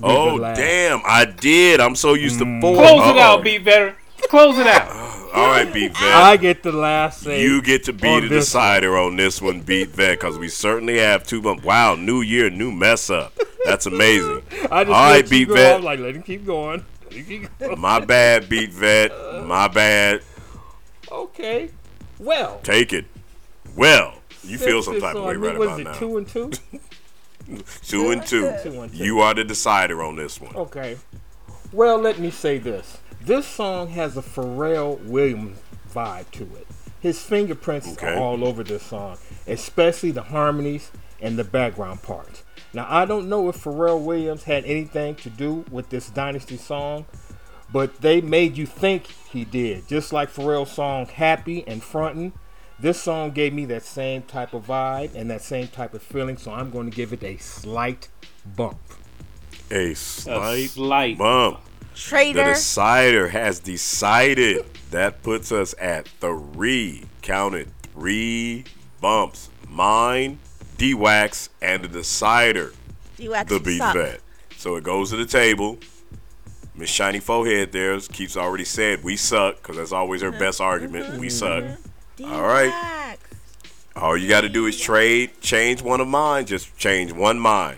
[0.00, 0.56] Be the Oh last.
[0.58, 1.80] damn, I did.
[1.80, 2.60] I'm so used to mm.
[2.60, 2.74] four.
[2.76, 3.20] Close it Uh-oh.
[3.20, 3.96] out, beat better.
[4.28, 4.88] close it out.
[5.32, 6.02] All right, Beat Vet.
[6.12, 7.40] I get the last say.
[7.42, 10.98] You get to be the this decider on this one, Beat Vet, because we certainly
[10.98, 11.62] have two bump.
[11.62, 13.38] Wow, new year, new mess up.
[13.64, 14.42] That's amazing.
[14.50, 15.54] I just All let right, you Beat go.
[15.54, 15.76] Vet.
[15.76, 16.84] I'm like, let him keep going.
[17.04, 17.80] Let him keep going.
[17.80, 19.12] My bad, Beat Vet.
[19.12, 20.22] Uh, My bad.
[21.12, 21.70] Okay.
[22.18, 23.04] Well, Take it.
[23.76, 25.94] Well, you feel some type of way me, right what about is it, now.
[25.94, 26.50] Two and two.
[27.82, 28.52] Two and two.
[28.62, 29.04] Two and two.
[29.04, 30.54] You are the decider on this one.
[30.56, 30.96] Okay.
[31.72, 32.98] Well, let me say this.
[33.20, 35.58] This song has a Pharrell Williams
[35.92, 36.66] vibe to it.
[37.00, 38.14] His fingerprints Okay.
[38.14, 42.42] are all over this song, especially the harmonies and the background parts.
[42.72, 47.06] Now, I don't know if Pharrell Williams had anything to do with this Dynasty song,
[47.72, 49.88] but they made you think he did.
[49.88, 52.32] Just like Pharrell's song Happy and Frontin',
[52.80, 56.36] this song gave me that same type of vibe and that same type of feeling,
[56.36, 58.08] so I'm going to give it a slight
[58.56, 58.78] bump.
[59.70, 61.60] A slight, slight bump.
[61.94, 64.64] The decider has decided.
[64.90, 67.04] That puts us at three.
[67.22, 68.64] Counted three
[69.00, 69.50] bumps.
[69.68, 70.38] Mine,
[70.78, 72.72] D Wax, and the decider,
[73.16, 73.94] D-Wax, the beat suck.
[73.94, 74.20] vet.
[74.56, 75.78] So it goes to the table.
[76.74, 80.38] Miss Shiny Forehead there keeps already said we suck because that's always her uh-huh.
[80.38, 81.06] best argument.
[81.06, 81.18] Mm-hmm.
[81.18, 81.62] We suck.
[81.62, 81.89] Mm-hmm.
[82.24, 82.66] All right.
[82.66, 83.18] D-Wax.
[83.96, 86.46] All you got to do is trade, change one of mine.
[86.46, 87.76] Just change one mine.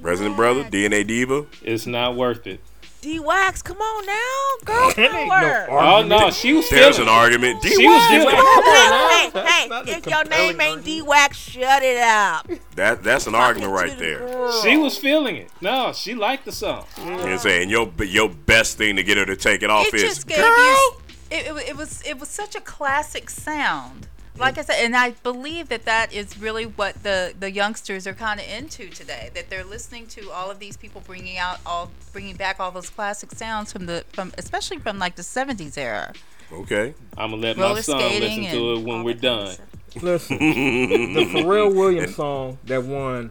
[0.00, 1.46] Resident Brother, DNA Diva.
[1.62, 2.60] It's not worth it.
[3.02, 4.64] D-Wax, come on now.
[4.64, 5.66] Girl That ain't no.
[5.70, 7.62] Oh no, she was There's feeling an argument.
[7.62, 8.34] D She was Wax.
[8.34, 12.48] hey, hey, hey, if your name compelling ain't D-Wax, shut it up.
[12.74, 14.18] That that's an argument right to the there.
[14.26, 14.62] girl.
[14.62, 15.50] She was feeling it.
[15.60, 16.84] No, she liked the song.
[16.98, 20.02] And saying your your best thing to get her to take it off It is
[20.02, 20.92] just gave you.
[21.30, 24.08] It, it, it was it was such a classic sound.
[24.38, 28.12] Like I said, and I believe that that is really what the, the youngsters are
[28.12, 29.30] kind of into today.
[29.34, 32.90] That they're listening to all of these people bringing out all bringing back all those
[32.90, 36.12] classic sounds from the from especially from like the '70s era.
[36.52, 36.94] okay.
[37.16, 40.02] I'm gonna let my son listen to it when we're that kind of done.
[40.02, 43.30] Listen, the Pharrell Williams song that won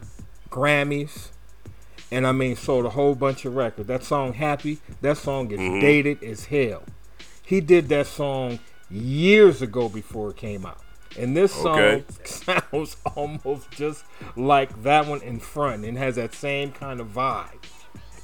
[0.50, 1.28] Grammys,
[2.10, 3.86] and I mean sold a whole bunch of records.
[3.86, 5.80] That song "Happy," that song is mm-hmm.
[5.80, 6.82] dated as hell.
[7.46, 8.58] He did that song
[8.90, 10.80] years ago before it came out,
[11.18, 12.04] and this song Okay.
[12.24, 14.04] sounds almost just
[14.36, 17.62] like that one in front, and has that same kind of vibe.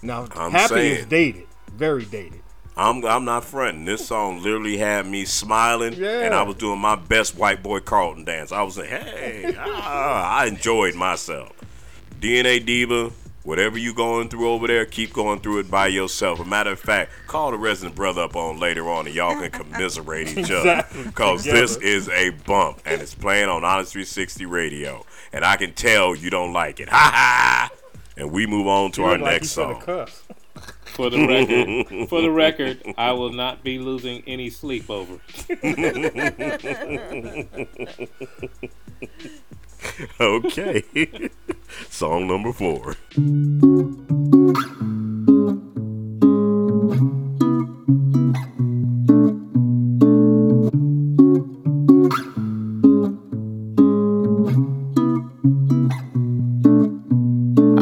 [0.02, 2.40] Now, I'm "Happy" is dated, very dated.
[2.76, 3.84] I'm I'm not fronting.
[3.84, 6.20] This song literally had me smiling, Yeah.
[6.24, 8.50] and I was doing my best white boy Carlton dance.
[8.50, 11.52] I was like, hey, ah, I enjoyed myself.
[12.18, 13.10] DNA Diva,
[13.42, 16.40] whatever you going through over there, keep going through it by yourself.
[16.40, 19.50] A matter of fact, call the resident brother up on later on, and y'all can
[19.50, 20.84] commiserate each other.
[21.04, 25.74] Because this is a bump, and it's playing on Onyx 360 Radio, and I can
[25.74, 26.88] tell you don't like it.
[27.02, 27.70] Ha ha!
[28.16, 30.06] And we move on to You our like next you finna song.
[30.84, 35.18] For the record, for the record, I will not be losing any sleep over.
[40.20, 40.82] Okay.
[41.90, 42.96] Song number four.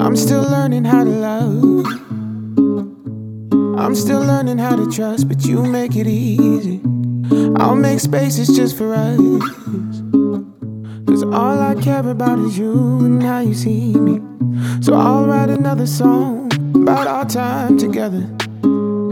[0.00, 1.86] I'm still learning how to love.
[3.78, 6.80] I'm still learning how to trust, but you make it easy.
[7.56, 9.18] I'll make spaces just for us.
[11.06, 14.20] Cause all I care about is you and how you see me.
[14.80, 18.28] So I'll write another song about our time together.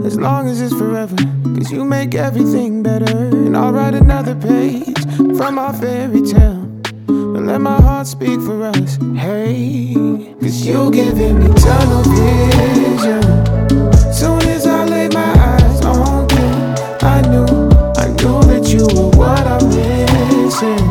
[0.05, 1.15] As long as it's forever.
[1.55, 3.05] Cause you make everything better.
[3.05, 4.97] And I'll write another page
[5.37, 6.65] from our fairy tale.
[7.05, 8.97] But let my heart speak for us.
[9.15, 9.93] Hey,
[10.39, 13.23] cause you giving me tunnel vision.
[14.13, 16.49] Soon as I laid my eyes on you,
[17.07, 17.45] I knew,
[17.97, 20.88] I knew that you were what I'm missing.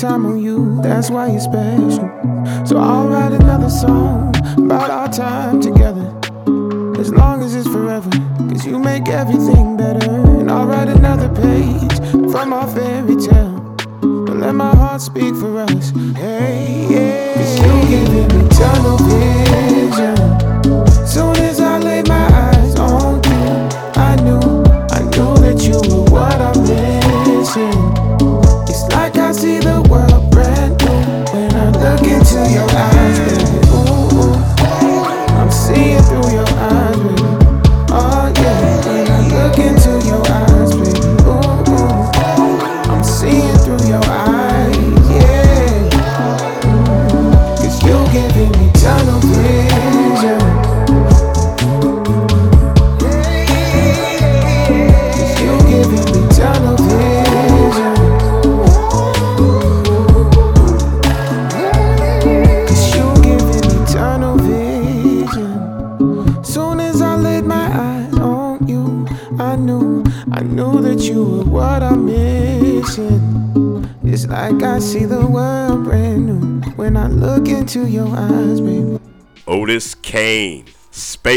[0.00, 2.19] Time on you, that's why you're special.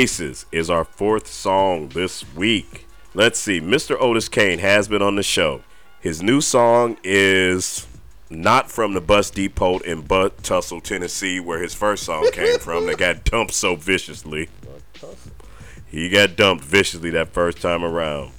[0.03, 2.87] Spaces is our fourth song this week.
[3.13, 3.61] Let's see.
[3.61, 3.95] Mr.
[3.97, 5.61] Otis Kane has been on the show.
[6.01, 7.87] His new song is
[8.29, 12.85] not from the bus depot in Butt Tussle, Tennessee, where his first song came from.
[12.85, 14.49] They got dumped so viciously.
[15.87, 18.33] He got dumped viciously that first time around.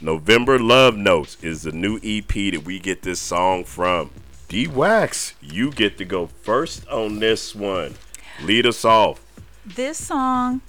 [0.00, 4.10] November Love Notes is the new EP that we get this song from.
[4.46, 7.96] D Wax, you get to go first on this one.
[8.44, 9.20] Lead us off.
[9.66, 10.60] This song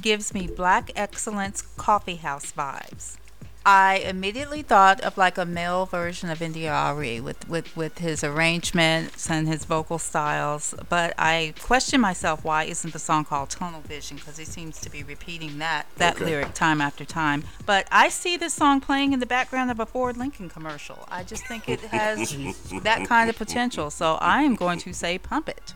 [0.00, 3.16] gives me Black Excellence Coffee House vibes.
[3.64, 8.24] I immediately thought of like a male version of India Arie with, with, with his
[8.24, 13.82] arrangements and his vocal styles, but I question myself why isn't the song called Tunnel
[13.82, 16.24] Vision because he seems to be repeating that that Okay.
[16.24, 17.44] lyric time after time.
[17.64, 21.06] But I see this song playing in the background of a Ford Lincoln commercial.
[21.08, 22.36] I just think it has
[22.82, 23.90] that kind of potential.
[23.90, 25.72] So I am going to say pump it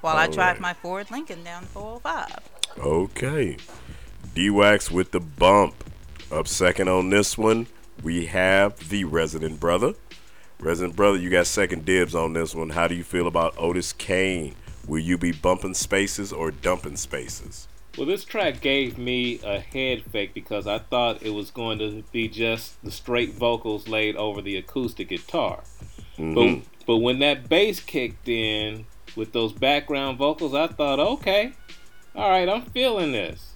[0.00, 0.60] while I drive right.
[0.60, 2.57] my Ford Lincoln down 405.
[2.78, 3.56] Okay.
[4.34, 5.74] D Wax with the bump.
[6.30, 7.66] Up second on this one,
[8.02, 9.94] we have the Resident Brother.
[10.60, 12.70] Resident Brother, you got second dibs on this one.
[12.70, 14.54] How do you feel about Otis Kane?
[14.86, 17.68] Will you be bumping spaces or dumping spaces?
[17.96, 22.04] Well, this track gave me a head fake because I thought it was going to
[22.12, 25.62] be just the straight vocals laid over the acoustic guitar.
[26.18, 26.34] Mhm.
[26.34, 31.52] But but when that bass kicked in with those background vocals, I thought, okay,
[32.18, 33.52] all right, I'm feeling this.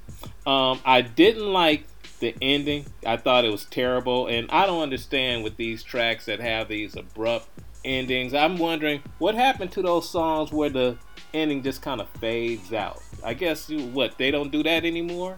[0.47, 1.85] Um, I didn't like
[2.21, 2.87] the ending.
[3.05, 6.97] I thought it was terrible, and I don't understand with these tracks that have these
[6.97, 7.49] abrupt
[7.85, 8.33] endings.
[8.35, 10.97] I'm wondering what happened to those songs where the
[11.35, 13.03] ending just kind of fades out.
[13.25, 15.37] I guess you- what they don't do that anymore.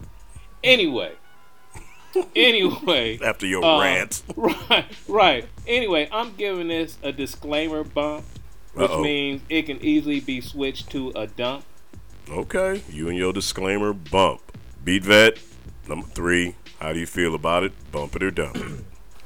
[0.63, 1.13] Anyway,
[2.37, 4.23] anyway, After your uh, rant.
[4.37, 5.49] Right, right.
[5.67, 8.25] Anyway, I'm giving this a disclaimer bump,
[8.75, 9.03] which Uh-oh.
[9.03, 11.65] means it can easily be switched to a dump.
[12.31, 14.41] Okay, you and your disclaimer bump.
[14.83, 15.39] Beat Vet,
[15.87, 16.55] number three.
[16.81, 17.73] How do you feel about it?
[17.93, 18.63] Bump it or dump it?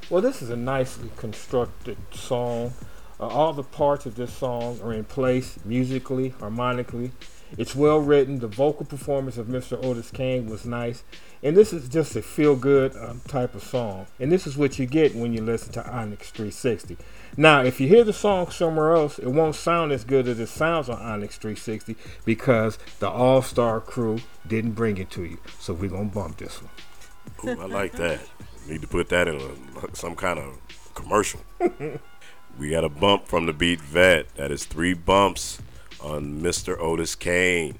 [0.09, 2.73] Well, this is a nicely constructed song.
[3.19, 7.11] Uh, all the parts of this song are in place musically, harmonically.
[7.59, 8.39] It's well written.
[8.39, 9.77] The vocal performance of Mr.
[9.83, 11.03] Otis Kane was nice.
[11.43, 14.07] And this is just a feel good um, type of song.
[14.19, 16.97] And this is what you get when you listen to Onyx 360.
[17.37, 20.47] Now, if you hear the song somewhere else, it won't sound as good as it
[20.47, 25.37] sounds on Onyx 360 because the All Star crew didn't bring it to you.
[25.59, 27.57] So we're going to bump this one.
[27.57, 28.19] Ooh, I like that.
[28.67, 30.59] Need to put that in a, some kind of
[30.95, 31.41] commercial.
[32.59, 34.33] we got a bump from the Beat Vet.
[34.35, 35.61] That is three bumps
[36.01, 36.77] on Mr.
[36.79, 37.79] Otis Kane.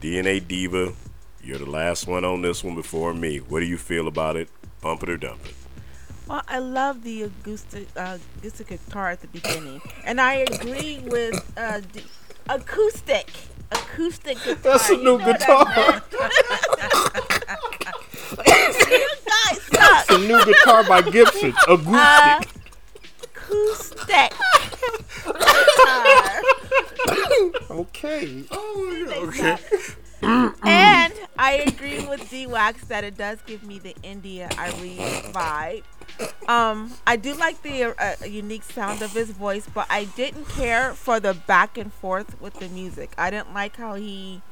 [0.00, 0.94] DNA Diva,
[1.42, 3.38] you're the last one on this one before me.
[3.38, 4.48] What do you feel about it?
[4.80, 5.54] Bump it or dump it?
[6.30, 11.34] Well, I love the acoustic, uh, acoustic guitar at the beginning, and I agree with
[11.56, 12.04] uh, the
[12.48, 13.28] acoustic,
[13.72, 14.54] acoustic guitar.
[14.62, 16.02] That's a You new know guitar.
[18.46, 20.06] You guys suck.
[20.06, 22.48] It's a new guitar by Gibson, acoustic.
[23.24, 24.32] Acoustic.
[27.72, 28.44] okay.
[28.52, 29.56] Oh, Okay.
[30.22, 34.98] And I agree with D Wax that it does give me the India Arie
[35.32, 35.82] vibe.
[36.48, 40.92] Um, I do like the uh, unique sound of his voice, but I didn't care
[40.92, 43.12] for the back and forth with the music.
[43.16, 44.42] I didn't like how he.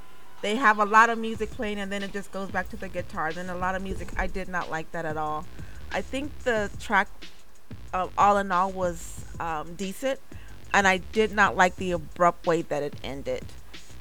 [0.41, 2.89] They have a lot of music playing and then it just goes back to the
[2.89, 3.33] guitar.
[3.33, 4.09] Then a lot of music.
[4.17, 5.45] I did not like that at all.
[5.91, 7.09] I think the track,
[7.93, 10.21] uh, all in all, was um, decent,
[10.73, 13.45] and I did not like the abrupt way that it ended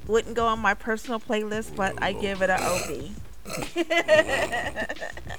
[0.08, 3.10] wouldn't go on my personal playlist, but I give it a OB.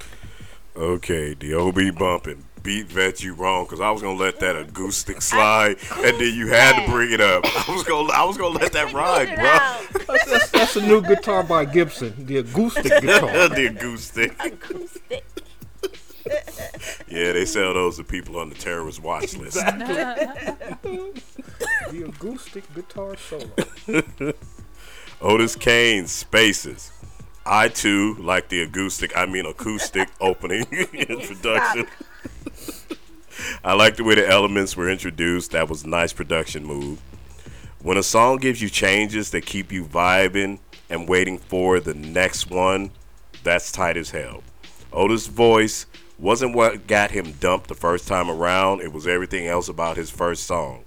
[0.76, 2.44] Okay, the OB bumping.
[2.62, 6.46] beat vet you wrong because I was gonna let that acoustic slide, and then you
[6.48, 7.44] had to bring it up.
[7.68, 10.04] I was gonna I was gonna let that ride, bro.
[10.06, 13.48] That's, that's, that's a new guitar by Gibson, the acoustic guitar.
[13.48, 14.32] the acoustic.
[14.42, 15.24] Acoustic.
[17.08, 19.56] Yeah, they sell those to people on the terrorist watch list.
[19.56, 21.22] the
[22.06, 23.50] acoustic guitar solo.
[25.20, 26.92] Otis Kane, Spaces.
[27.44, 31.86] I too like the acoustic, I mean acoustic opening introduction.
[33.64, 35.50] I like the way the elements were introduced.
[35.50, 37.00] That was a nice production move.
[37.82, 42.50] When a song gives you changes that keep you vibing and waiting for the next
[42.50, 42.92] one,
[43.42, 44.42] that's tight as hell.
[44.92, 45.86] Otis' voice
[46.20, 50.10] wasn't what got him dumped the first time around, it was everything else about his
[50.10, 50.84] first song.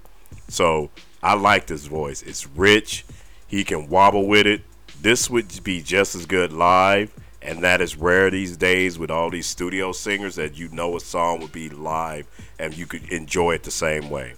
[0.48, 0.90] So
[1.22, 2.22] I like this voice.
[2.22, 3.04] It's rich,
[3.46, 4.62] he can wobble with it.
[5.00, 7.12] This would be just as good live,
[7.42, 11.00] and that is rare these days with all these studio singers that you know a
[11.00, 12.26] song would be live
[12.58, 14.34] and you could enjoy it the same way.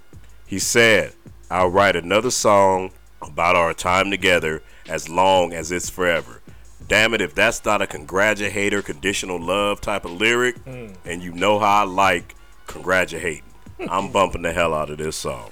[0.46, 1.12] He said,
[1.50, 2.90] I'll write another song
[3.22, 6.35] about our time together as long as it's forever.
[6.88, 10.92] Damn it, if that's not a congratulator, conditional love type of lyric, hmm.
[11.04, 12.34] and you know how I like
[12.66, 13.42] congratulating,
[13.90, 15.50] I'm bumping the hell out of this song.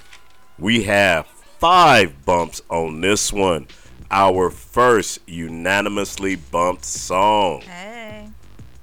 [0.57, 1.27] We have
[1.59, 3.67] five bumps on this one.
[4.11, 7.61] Our first unanimously bumped song.
[7.61, 8.29] Hey.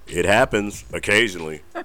[0.07, 1.63] It happens occasionally.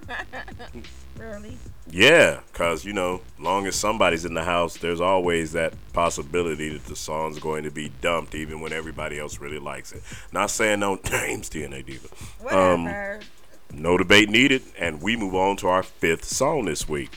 [1.19, 1.57] Really?
[1.89, 6.85] Yeah, because, you know, long as somebody's in the house, there's always that possibility that
[6.85, 10.03] the song's going to be dumped even when everybody else really likes it.
[10.31, 12.07] Not saying no names, DNA Diva.
[12.55, 13.19] Um, Whatever.
[13.73, 17.11] no debate needed, and we move on to our fifth song this week.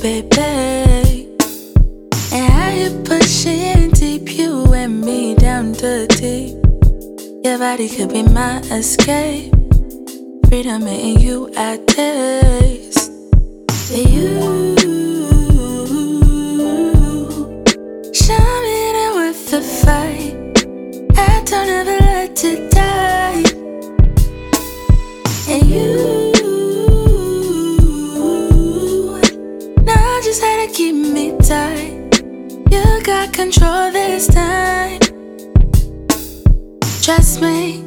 [0.00, 1.28] Baby.
[2.32, 6.56] And how you pushing deep, you and me down the deep.
[7.44, 9.52] Your body could be my escape.
[10.48, 13.10] Freedom in you, I taste.
[13.90, 14.83] You.
[33.04, 34.98] Got control this time.
[37.02, 37.84] Trust me,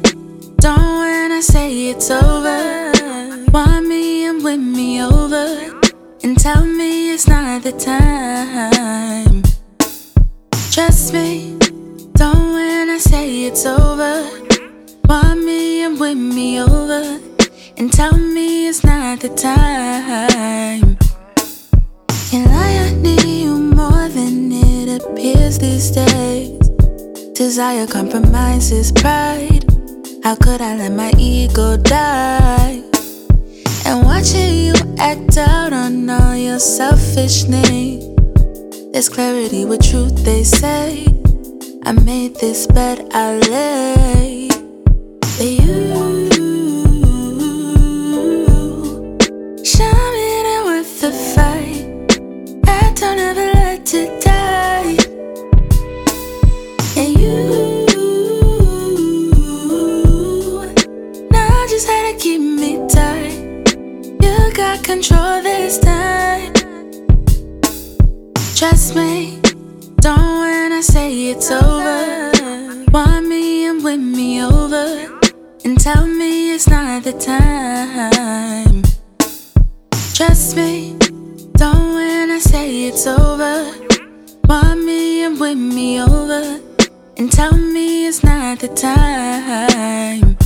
[0.60, 2.92] don't when I say it's over.
[3.52, 5.74] Want me and win me over.
[6.22, 9.42] And tell me it's not the time.
[10.70, 11.58] Trust me,
[12.14, 14.22] don't when I say it's over.
[15.08, 17.18] Want me and win me over.
[17.76, 20.96] And tell me it's not the time.
[22.30, 23.67] Can I need you
[25.04, 26.58] appears these days?
[27.34, 29.64] Desire compromises pride.
[30.24, 32.82] How could I let my ego die?
[33.84, 38.06] And watching you act out on all your selfish needs.
[38.92, 41.06] There's clarity with truth, they say.
[41.84, 44.48] I made this bed I lay.
[45.36, 46.28] For you.
[50.18, 51.84] Me that worth the fight.
[52.66, 54.27] I don't ever like to
[64.88, 66.50] control this time.
[68.56, 69.38] Trust me,
[70.00, 72.32] don't when I say it's over.
[72.90, 74.86] Want me and win me over.
[75.62, 78.82] And tell me it's not the time.
[80.14, 80.96] Trust me,
[81.58, 83.70] don't when I say it's over.
[84.48, 86.62] Want me and win me over.
[87.18, 90.38] And tell me it's not the time.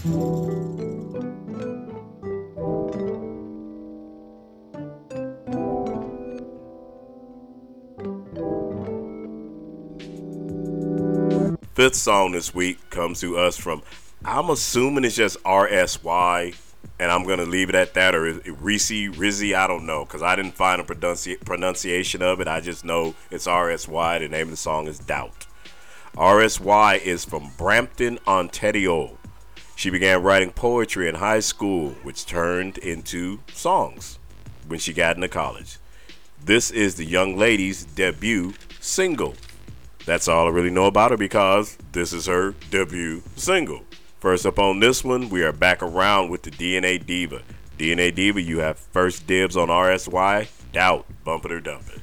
[0.00, 0.12] Fifth
[11.96, 13.82] song this week comes to us from,
[14.24, 16.54] I'm assuming it's just RSY,
[16.98, 20.34] and I'm gonna leave it at that, or Risi, Rizzy, I don't know, because I
[20.34, 22.48] didn't find a pronunci- pronunciation of it.
[22.48, 24.20] I just know it's RSY.
[24.20, 25.46] The name of the song is Doubt.
[26.16, 29.18] RSY is from Brampton, Ontario.
[29.80, 34.18] She began writing poetry in high school, which turned into songs
[34.68, 35.78] when she got into college.
[36.44, 39.36] This is the young lady's debut single.
[40.04, 43.80] That's all I really know about her because this is her debut single.
[44.18, 47.40] First up on this one, we are back around with the DNA Diva.
[47.78, 50.48] DNA Diva, you have first dibs on RSY.
[50.72, 52.02] Doubt, bump it or dump it.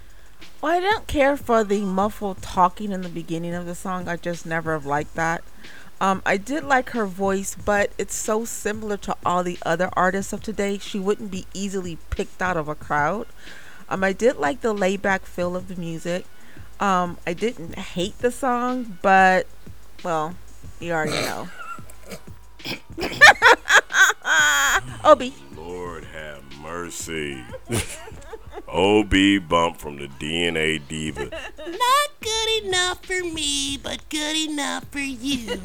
[0.63, 4.07] Well, I don't care for the muffled talking in the beginning of the song.
[4.07, 5.43] I just never have liked that.
[6.00, 10.32] Um, I did like her voice, but it's so similar to all the other artists
[10.32, 10.78] of today.
[10.78, 13.28] She wouldn't be easily picked out of a crowd.
[13.89, 16.26] Um, I did like the laid back feel of the music.
[16.80, 19.48] Um, I didn't hate the song, but
[20.04, 20.36] well,
[20.80, 21.50] you already know.
[25.04, 25.34] Obi.
[25.56, 27.43] Lord have mercy.
[28.68, 31.26] OB bump from the DNA Diva.
[31.57, 35.59] Not good enough for me, but good enough for you.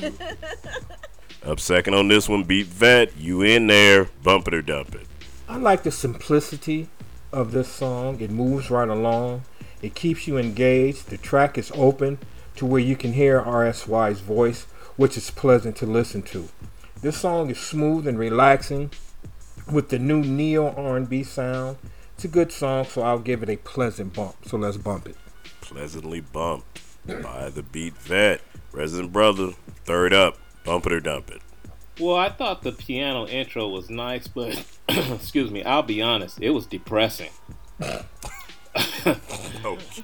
[1.45, 3.17] Up second on this one, Beat Vet.
[3.17, 4.05] You in there.
[4.23, 5.07] Bump it or dump it.
[5.49, 6.89] I like the simplicity
[7.33, 8.21] of this song.
[8.21, 9.43] It moves right along.
[9.83, 11.09] It keeps you engaged.
[11.09, 12.19] The track is open
[12.57, 14.63] to where you can hear RSY's voice,
[14.97, 16.49] which is pleasant to listen to.
[17.01, 18.93] This song is smooth and relaxing
[19.71, 21.79] with the new neo R&B sound.
[22.23, 24.37] It's a good song, so I'll give it a pleasant bump.
[24.47, 25.17] So let's bump it.
[25.61, 28.41] Pleasantly bumped by the Beat Vet.
[28.71, 29.55] Resident Brother,
[29.87, 30.39] third up.
[30.63, 31.43] Bump it or dump it.
[31.99, 36.51] Well, I thought the piano intro was nice, but excuse me, I'll be honest, it
[36.51, 37.31] was depressing.
[37.83, 38.05] Okay.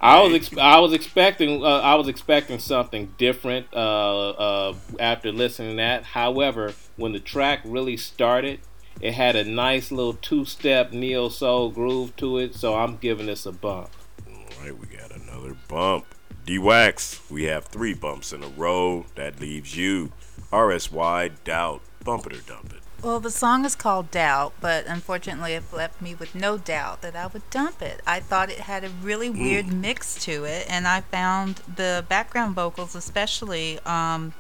[0.01, 5.31] I was ex- I was expecting uh, I was expecting something different uh, uh, after
[5.31, 6.03] listening to that.
[6.03, 8.59] However, when the track really started,
[9.01, 13.47] it had a nice little two-step neo soul groove to it, so I'm giving this
[13.47, 13.91] a bump.
[14.27, 16.07] All right, we got another bump.
[16.47, 19.07] D-Wax, we have three bumps in a row.
[19.15, 20.13] That leaves you.
[20.51, 22.81] RSY, Doubt, bump it or dump it.
[23.03, 27.15] Well, the song is called Doubt, but unfortunately, it left me with no doubt that
[27.15, 28.01] I would dump it.
[28.05, 32.57] I thought it had a really weird mix to it, and I found the background
[32.57, 34.33] vocals, especially, um,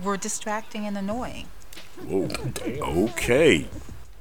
[0.00, 1.46] were distracting and annoying.
[2.04, 2.28] Whoa.
[3.08, 3.66] Okay.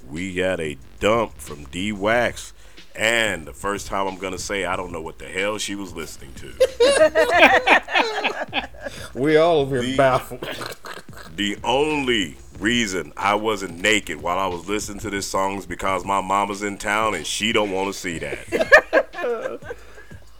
[0.09, 2.53] We got a dump from D Wax.
[2.95, 5.75] And the first time I'm going to say, I don't know what the hell she
[5.75, 6.53] was listening to.
[9.13, 10.41] We all over The- baffled.
[11.35, 16.05] the only reason I wasn't naked while I was listening to this song is because
[16.05, 19.61] my mama's in town and she don't want to see that.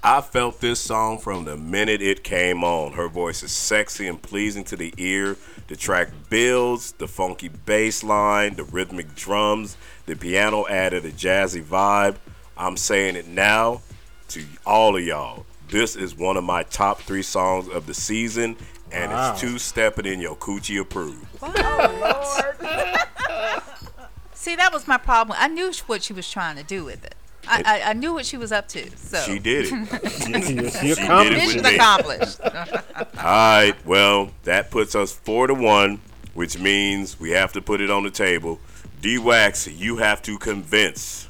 [0.08, 2.92] I felt this song from the minute it came on.
[2.92, 5.36] Her voice is sexy and pleasing to the ear.
[5.68, 11.64] The track builds, the funky bass line, the rhythmic drums, the piano added a jazzy
[11.64, 12.18] vibe.
[12.56, 13.82] I'm saying it now
[14.28, 15.48] to all of y'all.
[15.70, 18.58] This is one of my top three songs of the season,
[18.92, 19.32] and Wow.
[19.32, 21.26] it's two stepping in your coochie approved.
[24.36, 25.36] See, that was my problem.
[25.42, 27.16] I knew what she was trying to do with it.
[27.48, 28.90] I, I, I knew what she was up to.
[28.98, 30.12] So She did it.
[30.12, 30.34] She
[30.70, 31.76] She did accomplished it mission me.
[31.76, 32.40] accomplished.
[32.44, 36.00] All right, well, that puts us four to one,
[36.34, 38.60] which means we have to put it on the table.
[39.02, 41.30] D Wax, you have to convince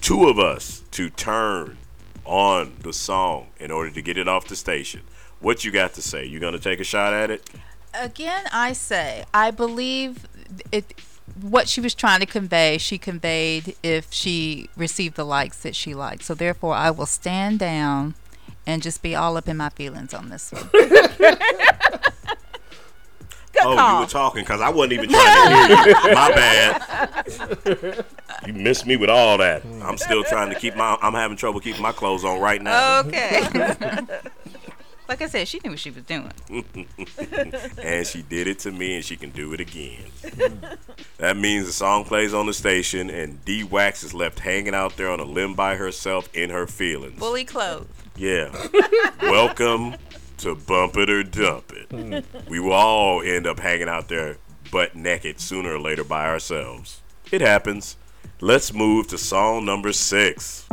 [0.00, 1.76] two of us to turn
[2.24, 5.02] on the song in order to get it off the station.
[5.40, 6.24] What you got to say?
[6.24, 7.48] You gonna take a shot at it?
[7.92, 10.26] Again, I say I believe
[10.72, 10.94] it.
[11.40, 15.94] What she was trying to convey, she conveyed if she received the likes that she
[15.94, 16.22] liked.
[16.22, 18.14] So therefore, I will stand down
[18.66, 20.68] and just be all up in my feelings on this one.
[23.62, 26.14] oh, you were talking because I wasn't even trying to hear you.
[26.14, 28.04] My bad.
[28.46, 29.64] You missed me with all that.
[29.82, 30.98] I'm still trying to keep my.
[31.00, 33.00] I'm having trouble keeping my clothes on right now.
[33.00, 33.42] Okay.
[35.08, 36.32] like I said, she knew what she was doing.
[37.82, 40.04] and she did it to me, and she can do it again.
[41.18, 44.96] that means the song plays on the station, and D Wax is left hanging out
[44.96, 47.18] there on a limb by herself in her feelings.
[47.18, 47.88] Fully clothed.
[48.16, 48.54] Yeah.
[49.22, 49.96] Welcome
[50.38, 52.24] to Bump It or Dump It.
[52.48, 54.38] we will all end up hanging out there
[54.70, 57.00] butt naked sooner or later by ourselves.
[57.30, 57.96] It happens.
[58.40, 60.66] Let's move to song number six.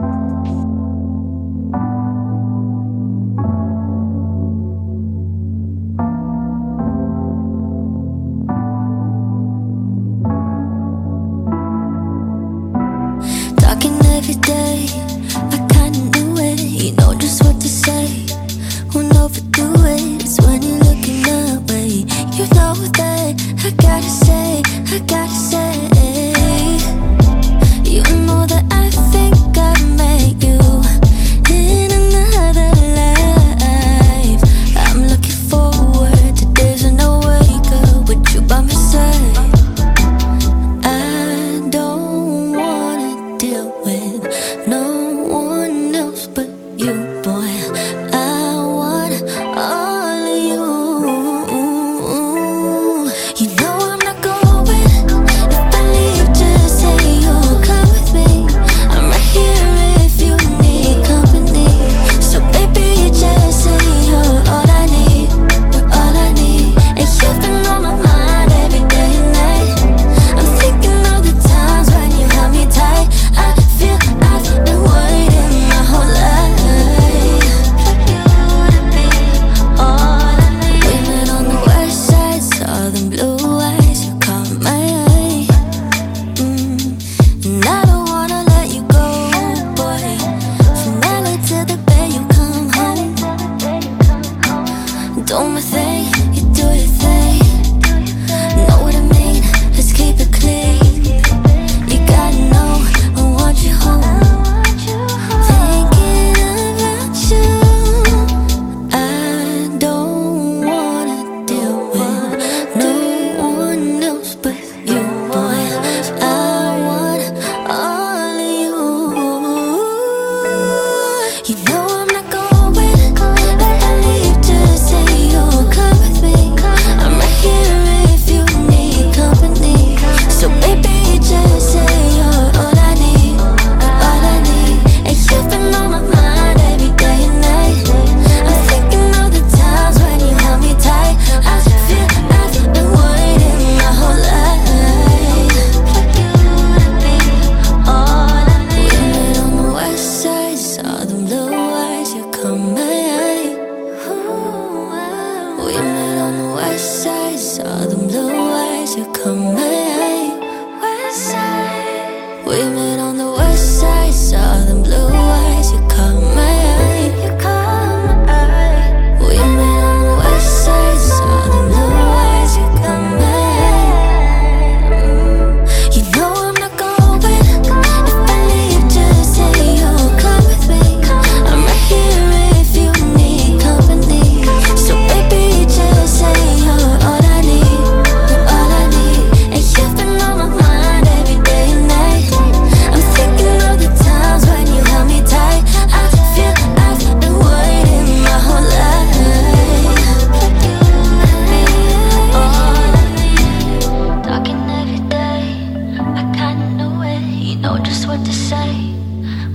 [207.91, 208.95] Just what to say.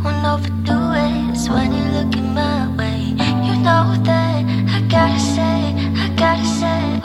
[0.05, 2.99] Won't overdo it, when you look in my way.
[3.47, 7.01] You know that I gotta say, I gotta say.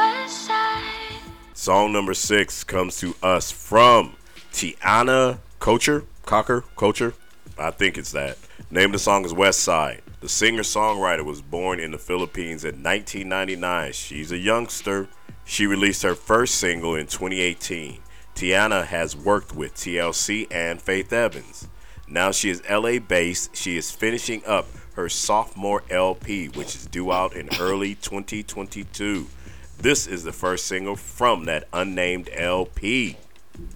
[1.53, 4.17] Song number six comes to us from
[4.51, 6.03] Tiana Kocher.
[6.25, 6.65] Cocker?
[6.75, 7.13] Cocher?
[7.57, 8.37] I think it's that.
[8.69, 10.01] Name of the song is West Side.
[10.19, 13.93] The singer songwriter was born in the Philippines in 1999.
[13.93, 15.07] She's a youngster.
[15.45, 18.00] She released her first single in 2018.
[18.35, 21.67] Tiana has worked with TLC and Faith Evans.
[22.07, 23.55] Now she is LA based.
[23.55, 29.27] She is finishing up her sophomore LP, which is due out in early 2022.
[29.77, 33.17] This is the first single from that unnamed LP.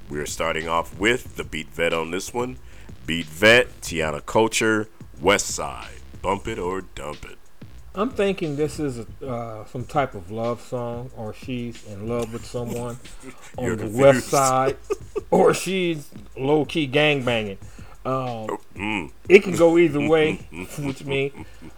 [0.09, 2.57] We're starting off with the Beat Vet on this one.
[3.05, 4.87] Beat Vet, Tiana Culture,
[5.21, 5.99] West Side.
[6.21, 7.37] Bump it or dump it.
[7.97, 12.45] I'm thinking this is uh, some type of love song, or she's in love with
[12.45, 12.97] someone
[13.57, 13.95] on the confused.
[13.97, 14.77] west side,
[15.31, 17.57] or she's low key gang banging.
[18.05, 19.11] Um, Mm.
[19.29, 21.31] it can go either way with me.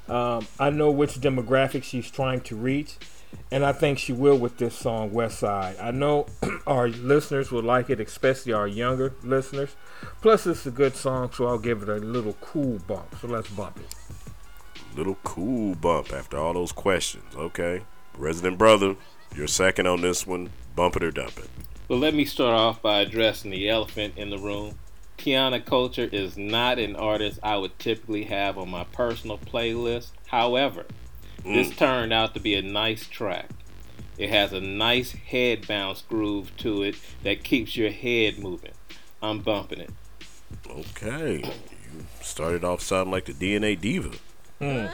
[0.10, 2.96] Um, I know which demographic she's trying to reach,
[3.52, 5.76] and I think she will with this song, West Side.
[5.80, 6.26] I know
[6.68, 9.76] our listeners will like it, especially our younger listeners.
[10.22, 13.16] Plus, it's a good song, so I'll give it a little cool bump.
[13.22, 13.96] So let's bump it.
[14.98, 17.36] Little cool bump after all those questions.
[17.36, 17.84] Okay.
[18.18, 18.96] Resident Brother,
[19.36, 20.50] you're second on this one.
[20.76, 21.50] Bump it or dump it.
[21.88, 24.80] Well, let me start off by addressing the elephant in the room.
[25.20, 30.10] Kiana Culture is not an artist I would typically have on my personal playlist.
[30.26, 30.86] However,
[31.44, 31.54] mm.
[31.54, 33.50] this turned out to be a nice track.
[34.18, 38.74] It has a nice head bounce groove to it that keeps your head moving.
[39.22, 39.92] I'm bumping it.
[40.68, 41.44] Okay.
[41.44, 44.12] You started off sounding like the DNA diva.
[44.60, 44.88] Hmm.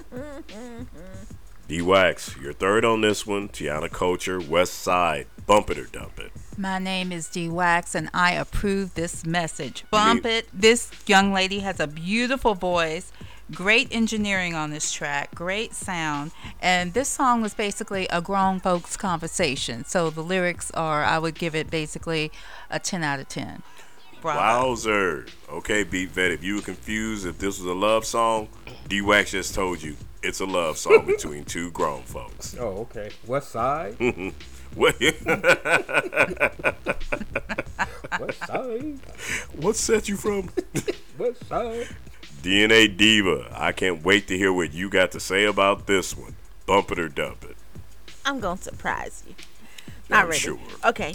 [1.67, 3.47] D Wax, you're third on this one.
[3.47, 5.27] Tiana Culture, West Side.
[5.45, 6.31] Bump it or dump it.
[6.57, 9.85] My name is D Wax, and I approve this message.
[9.89, 10.47] Bump it.
[10.53, 13.11] This young lady has a beautiful voice,
[13.51, 18.95] great engineering on this track, great sound, and this song was basically a grown folks
[18.97, 19.85] conversation.
[19.85, 22.31] So the lyrics are, I would give it basically
[22.69, 23.63] a 10 out of 10.
[24.23, 24.39] Bravo.
[24.39, 25.25] Wowzer.
[25.49, 28.47] Okay, Beat Vet, if you were confused if this was a love song,
[28.87, 32.55] D Wax just told you it's a love song between two grown folks.
[32.59, 33.11] Oh, okay.
[33.27, 33.95] West Side.
[34.75, 34.99] What,
[38.19, 38.99] West Side.
[39.55, 40.49] what set you from?
[41.19, 41.87] West Side.
[42.41, 43.51] DNA Diva.
[43.55, 46.33] I can't wait to hear what you got to say about this one.
[46.65, 47.55] Bump it or dump it.
[48.25, 49.35] I'm gonna surprise you.
[50.09, 50.39] Not I'm really.
[50.39, 50.57] sure.
[50.85, 51.13] Okay.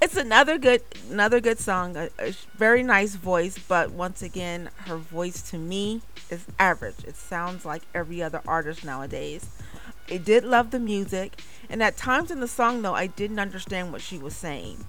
[0.00, 1.96] It's another good, another good song.
[1.96, 7.04] A, a very nice voice, but once again, her voice to me is average.
[7.06, 9.46] It sounds like every other artist nowadays.
[10.10, 13.92] I did love the music, and at times in the song, though, I didn't understand
[13.92, 14.86] what she was saying.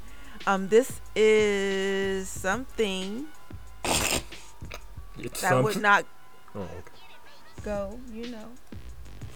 [0.47, 3.27] Um, this is something
[5.17, 6.05] It's that would not
[6.55, 6.67] Oh,
[7.63, 8.45] go, you know.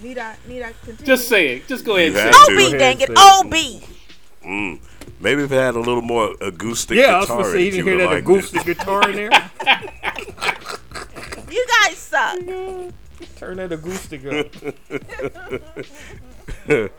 [0.01, 1.05] Need I need I continue?
[1.05, 1.67] Just say it.
[1.67, 2.36] Just go ahead and say it.
[2.36, 3.84] OB, ahead dang it, and say OB.
[4.46, 4.80] Mm.
[5.20, 7.68] Maybe if it had a little more acoustic Yeah, I was guitar, gonna say you
[7.68, 8.50] in didn't hear that like this.
[8.54, 9.30] acoustic guitar in there.
[11.52, 12.39] You guys suck.
[13.38, 14.52] Turn that acoustic up.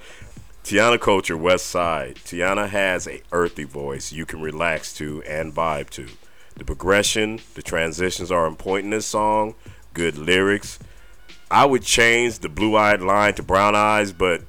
[0.64, 2.16] Tiana Culture, West Side.
[2.24, 6.06] Tiana has a earthy voice you can relax to and vibe to.
[6.56, 9.56] The progression, the transitions are important in this song.
[9.92, 10.78] Good lyrics.
[11.50, 14.42] I would change the blue eyed line to brown eyes, but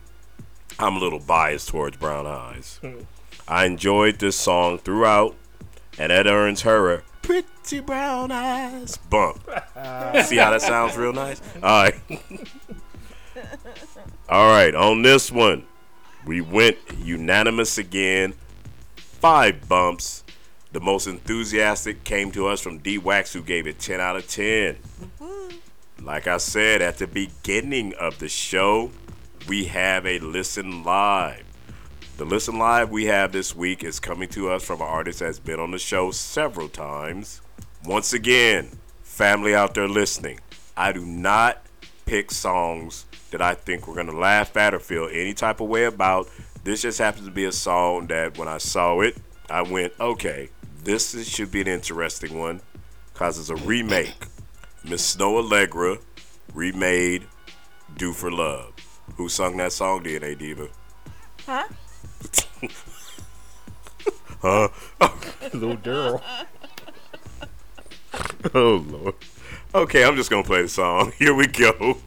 [0.80, 2.80] I'm a little biased towards brown eyes.
[2.82, 3.02] Hmm.
[3.48, 5.36] I enjoyed this song throughout,
[5.98, 9.42] and that earns her a pretty brown eyes bump.
[10.26, 11.42] See how that sounds real nice?
[11.62, 11.96] All right.
[14.28, 15.66] All right, on this one,
[16.26, 18.34] we went unanimous again.
[18.96, 20.24] Five bumps.
[20.72, 24.28] The most enthusiastic came to us from D Wax, who gave it 10 out of
[24.28, 24.76] 10.
[25.22, 26.06] Mm-hmm.
[26.06, 28.92] Like I said at the beginning of the show,
[29.48, 31.44] we have a listen live.
[32.18, 35.38] The listen live we have this week is coming to us from an artist that's
[35.38, 37.42] been on the show several times.
[37.84, 38.72] Once again,
[39.04, 40.40] family out there listening,
[40.76, 41.62] I do not
[42.06, 45.86] pick songs that I think we're gonna laugh at or feel any type of way
[45.86, 46.28] about.
[46.64, 49.18] This just happens to be a song that when I saw it,
[49.50, 50.50] I went, okay,
[50.84, 52.62] this is, should be an interesting one,
[53.14, 54.16] cause it's a remake.
[54.84, 56.02] Miss Snoh Aalegra
[56.54, 57.28] remade
[57.98, 58.75] "Do for Love."
[59.18, 60.04] Who sung that song?
[60.04, 60.68] DNA Diva.
[61.46, 61.68] Huh?
[64.42, 64.68] Huh?
[65.54, 66.22] Little Daryl.
[68.54, 69.16] Oh lord.
[69.74, 71.14] Okay, I'm just gonna play the song.
[71.18, 71.98] Here we go.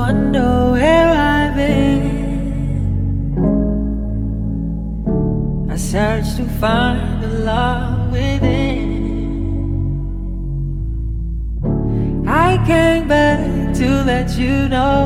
[0.00, 2.04] Wonder where I've been.
[5.70, 8.88] I searched to find the love within.
[12.26, 13.40] I came back
[13.80, 15.04] to let you know.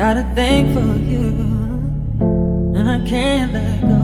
[0.00, 1.28] Got a thing for you,
[2.76, 4.02] and I can't let go.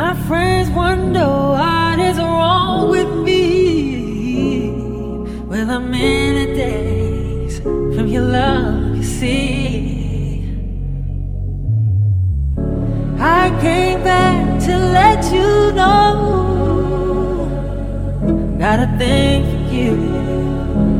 [0.00, 2.99] My friends wonder what is wrong with.
[5.72, 10.44] In a daze from your love, you see.
[13.16, 16.16] I came back to let you know.
[18.58, 19.94] Got a thing for you,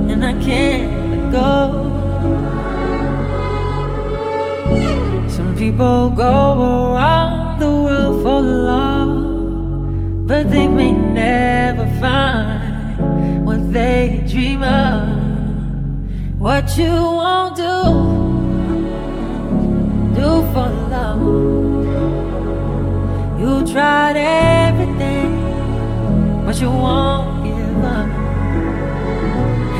[0.08, 1.52] and I can't let go.
[5.28, 14.19] Some people go around the world for love, but they may never find what they
[14.30, 15.08] dream of.
[16.38, 17.82] What you won't do,
[20.14, 21.20] do for love.
[23.40, 25.30] You tried everything,
[26.46, 28.08] but you won't give up.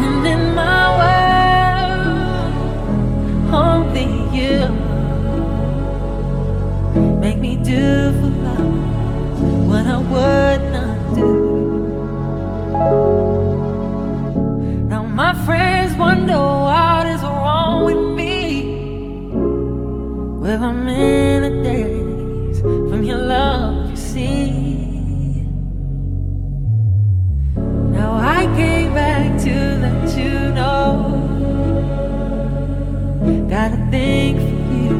[0.02, 2.54] And in my world,
[3.54, 4.58] only you
[7.20, 8.74] make me do for love
[9.68, 10.59] what I would
[20.60, 25.46] Well, I'm in a daze from your love, you see.
[27.96, 29.54] Now I came back to
[29.84, 30.84] let you know.
[33.48, 34.98] Got a thing for you,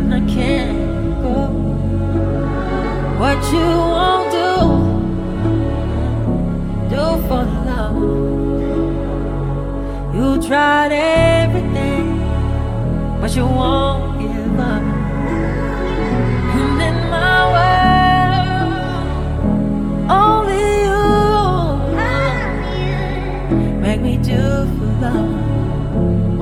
[0.00, 1.36] and I can't go.
[3.22, 4.54] What you won't do,
[6.94, 8.00] do for love.
[10.14, 12.06] You tried everything,
[13.18, 13.91] but you won't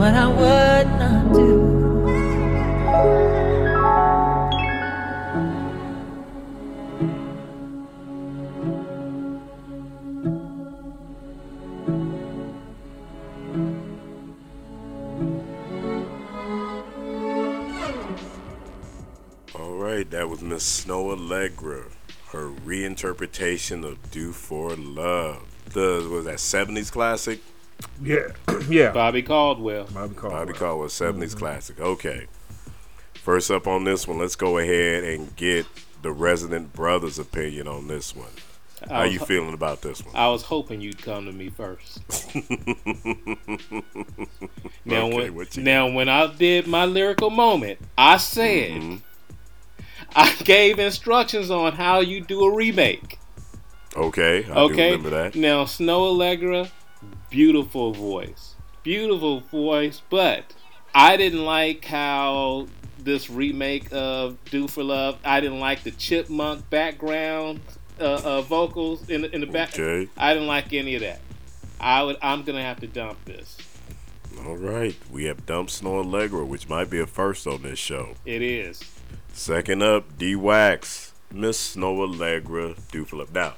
[0.01, 1.61] what I would not do.
[19.55, 21.93] All right, that was Miss Snoh Aalegra.
[22.29, 27.41] Her reinterpretation of "Do for Love." The was that '70s classic.
[28.03, 28.29] Yeah,
[28.69, 28.93] yeah.
[28.93, 29.85] Bobby Caldwell.
[29.93, 30.41] Bobby Caldwell.
[30.47, 31.81] Bobby Caldwell, 70s classic.
[31.81, 32.27] Okay.
[33.15, 35.67] First up on this one, let's go ahead and get
[36.03, 38.31] the resident brother's opinion on this one.
[38.91, 40.17] I How was you ho- feeling about this one?
[40.17, 42.01] I was hoping you'd come to me first.
[44.85, 48.97] Now, Okay, when, what you now when I did my lyrical moment, I said Mm-hmm.
[50.17, 53.19] I gave instructions on how you do a remake.
[53.97, 54.87] Okay, I do okay.
[54.93, 55.35] remember that.
[55.37, 56.71] Now Snoh Aalegra,
[57.31, 60.55] beautiful voice, beautiful voice, but
[60.95, 62.67] I didn't like how
[62.99, 67.61] this remake of "Do for Love." I didn't like the chipmunk background
[68.01, 69.79] uh, uh, vocals in the, in the back.
[69.79, 70.11] Okay.
[70.17, 71.21] I didn't like any of that.
[71.79, 72.19] I would.
[72.21, 73.57] I'm gonna have to dump this.
[74.47, 78.15] All right, we have Dump Snoh Aalegra, which might be a first on this show.
[78.25, 78.81] It is.
[79.33, 83.35] Second up, D Wax, Miss Snoh Aalegra, Do for Love.
[83.35, 83.55] Now,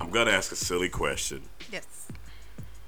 [0.00, 1.42] I'm gonna ask a silly question.
[1.72, 2.08] Yes,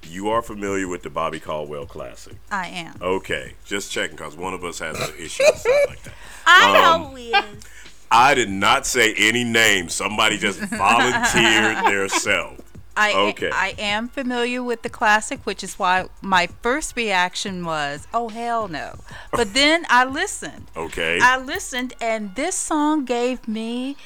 [0.08, 2.34] You are familiar with the Bobby Caldwell Classic?
[2.50, 2.96] I am.
[3.00, 5.42] Okay, just checking because one of us has an issue
[5.86, 6.14] like that.
[6.46, 7.64] I Um, know is.
[8.10, 9.92] I did not say any names.
[9.94, 10.58] Somebody just
[11.12, 12.58] volunteered their self.
[12.96, 13.50] I, Okay.
[13.52, 18.66] I am familiar with the classic, which is why my first reaction was, oh, hell
[18.66, 18.96] no.
[19.30, 20.66] But then I listened.
[20.76, 21.18] Okay.
[21.22, 23.96] I listened, and this song gave me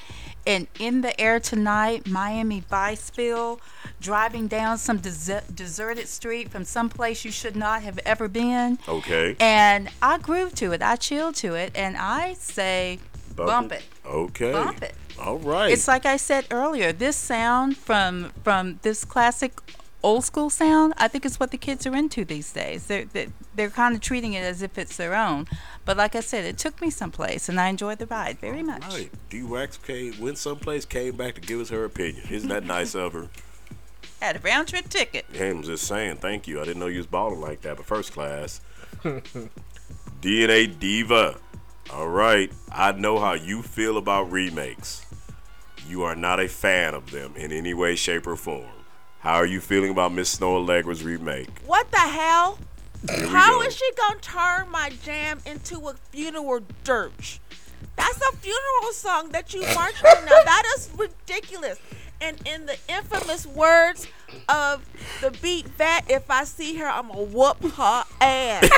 [0.47, 3.61] an In the Air Tonight Miami Vice feel,
[4.01, 8.79] driving down some des- deserted street from some place you should not have ever been.
[8.89, 9.37] Okay.
[9.39, 12.99] And I groove to it, I chill to it, and I say,
[13.37, 13.85] bump, it.
[14.05, 14.53] Okay.
[14.53, 14.95] Bump it.
[15.19, 15.71] All right.
[15.71, 19.53] It's like I said earlier, this sound from from this classic
[20.03, 22.87] old school sound, I think it's what the kids are into these days.
[22.87, 25.47] They're they're, they're kind of treating it as if it's their own.
[25.85, 28.83] But like I said, it took me someplace, and I enjoyed the ride very much.
[28.89, 29.11] Right.
[29.31, 32.27] D Wax came went someplace, came back to give us her opinion.
[32.31, 33.29] Isn't that nice of her?
[34.21, 35.27] Had a round trip ticket.
[35.33, 36.61] Hey, I'm just saying, thank you.
[36.61, 38.61] I didn't know you was balling like that, but first class.
[40.23, 41.37] DNA Diva.
[41.93, 42.53] All right.
[42.71, 45.05] I know how you feel about remakes.
[45.89, 48.71] You are not a fan of them in any way, shape, or form.
[49.23, 51.49] How are you feeling about Miss Snoh Aalegra's remake?
[51.65, 52.59] What the hell?
[53.09, 53.63] Here we How go.
[53.67, 57.41] is she gonna turn my jam into a funeral dirge?
[57.95, 60.43] That's a funeral song that you march to now.
[60.45, 61.79] That is ridiculous.
[62.21, 64.09] And in the infamous words
[64.49, 64.85] of
[65.21, 68.69] the beat vet, if I see her, I'm gonna whoop her ass.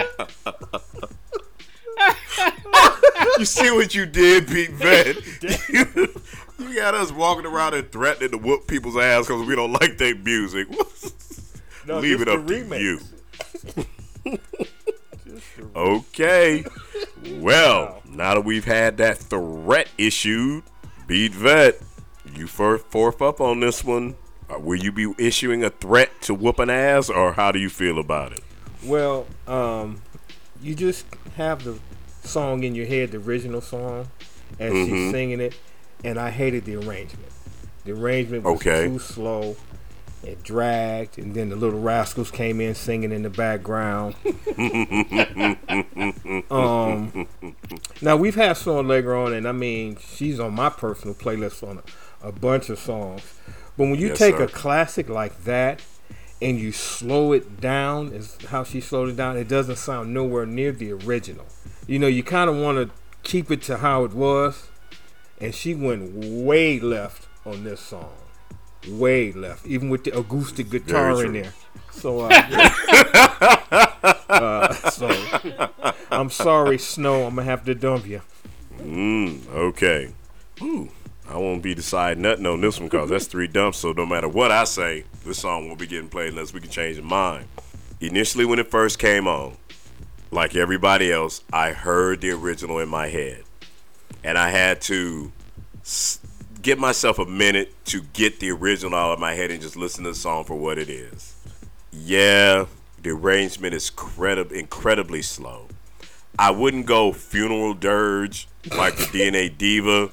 [3.39, 5.15] You see what you did, Beat Vet?
[5.69, 9.97] you, got us walking around and threatening to whoop people's ass because we don't like
[9.97, 10.67] their music.
[11.87, 13.03] No, Leave it up to remakes.
[14.23, 14.37] you.
[15.75, 16.63] Okay.
[17.37, 20.63] Well, now that we've had that threat issued,
[21.07, 21.79] Beat Vet,
[22.35, 24.15] you first fourth up on this one.
[24.47, 27.69] Uh, Will you be issuing a threat to whoop an ass, or how do you
[27.69, 28.43] feel about it?
[28.83, 30.03] Well, um,
[30.61, 31.05] you just
[31.35, 31.79] have the
[32.23, 34.07] song in your head, the original song,
[34.59, 34.85] as Mhm.
[34.87, 35.55] she's singing it,
[36.03, 37.31] and I hated the arrangement.
[37.85, 38.87] The arrangement was Okay.
[38.87, 39.55] too slow.
[40.23, 44.13] It dragged, and then the little rascals came in singing in the background.
[46.51, 47.27] um,
[48.01, 51.79] now we've had Snoh Aalegra on, and I mean she's on my personal playlist on
[52.23, 53.21] a, a bunch of songs.
[53.77, 54.43] But when you Yes, take sir.
[54.43, 55.81] a classic like that
[56.41, 59.37] and you slow it down, is how she slowed it down.
[59.37, 61.45] It doesn't sound nowhere near the original.
[61.87, 64.69] You know, you kind of want to keep it to how it was,
[65.39, 68.13] and she went way left on this song,
[68.87, 71.53] way left, even with the acoustic guitar in there.
[71.91, 72.31] So, uh,
[74.29, 75.09] uh, so
[76.11, 77.27] I'm sorry, Snoh.
[77.27, 78.21] I'm gonna have to dump you.
[78.79, 80.13] Mm, okay.
[80.61, 80.89] Ooh,
[81.29, 83.79] I won't be deciding nothing on this one because that's three dumps.
[83.79, 86.69] So no matter what I say, this song won't be getting played unless we can
[86.69, 87.45] change the mind.
[87.99, 89.55] Initially, when it first came on,
[90.31, 93.43] like everybody else, I heard the original in my head,
[94.23, 95.31] and I had to
[96.61, 100.03] give myself a minute to get the original out of my head and just listen
[100.05, 101.35] to the song for what it is.
[101.91, 102.65] Yeah,
[103.01, 105.67] the arrangement is credib- incredibly slow.
[106.39, 110.11] I wouldn't go funeral dirge like the DNA Diva,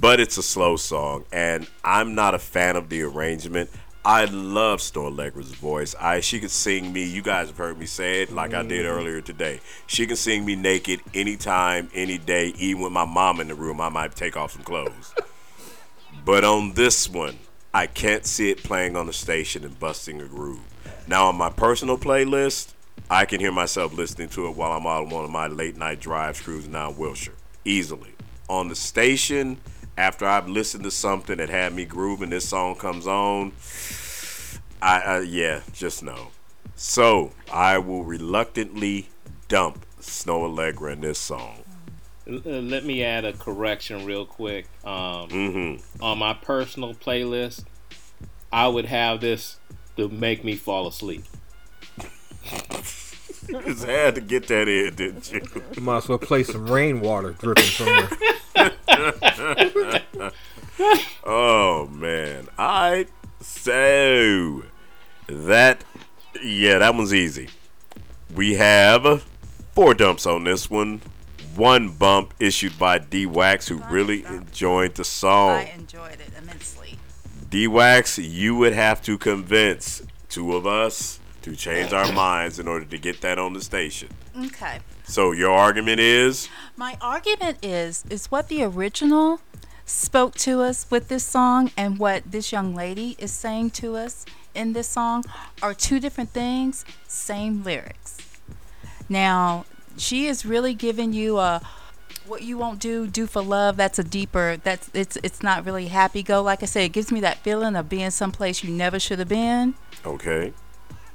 [0.00, 3.70] but it's a slow song, and I'm not a fan of the arrangement.
[4.08, 5.94] I love Snoh Aalegra's voice.
[6.00, 7.04] I she could sing me.
[7.04, 8.88] You guys have heard me say it like I did mm.
[8.88, 9.60] earlier today.
[9.86, 13.82] She can sing me naked anytime, any day, even with my mom in the room.
[13.82, 15.14] I might take off some clothes.
[16.24, 17.38] But on this one,
[17.72, 20.60] I can't see it playing on the station and busting a groove.
[21.06, 22.72] Now on my personal playlist,
[23.10, 26.00] I can hear myself listening to it while I'm on one of my late night
[26.00, 27.34] drives cruising down Wilshire.
[27.64, 28.14] Easily.
[28.48, 29.58] On the station,
[29.98, 33.52] after I've listened to something that had me grooving, this song comes on.
[34.80, 36.28] I, I yeah, just no.
[36.76, 39.08] So I will reluctantly
[39.48, 41.64] dump Snoh Aalegra in this song.
[42.30, 44.66] Uh, let me add a correction real quick.
[44.84, 46.02] Um, Mm-hmm.
[46.02, 47.64] On my personal playlist,
[48.52, 49.58] I would have this
[49.96, 51.24] to make me fall asleep.
[53.48, 55.40] You just had to get that in, didn't you?
[55.74, 58.08] You might as well play some rainwater dripping from there.
[61.24, 62.46] Oh man.
[62.58, 63.08] Alright.
[63.40, 64.62] So
[65.26, 65.84] that
[66.42, 67.48] yeah, that one's easy.
[68.34, 69.24] We have
[69.74, 71.02] four dumps on this one.
[71.56, 75.58] One bump issued by D Wax who really enjoyed the song.
[75.58, 76.96] I enjoyed it immensely.
[77.50, 81.17] D Wax, you would have to convince two of us
[81.48, 84.08] to change our minds in order to get that on the station.
[84.36, 84.80] Okay.
[85.04, 89.40] So your argument is My argument is is what the original
[89.86, 94.26] spoke to us with this song and what this young lady is saying to us
[94.54, 95.24] in this song
[95.62, 98.18] are two different things, same lyrics.
[99.08, 99.64] Now,
[99.96, 101.62] she is really giving you a
[102.26, 105.88] what you won't do do for love that's a deeper that's it's it's not really
[105.88, 109.00] happy go like i said it gives me that feeling of being someplace you never
[109.00, 109.72] should have been
[110.04, 110.52] okay.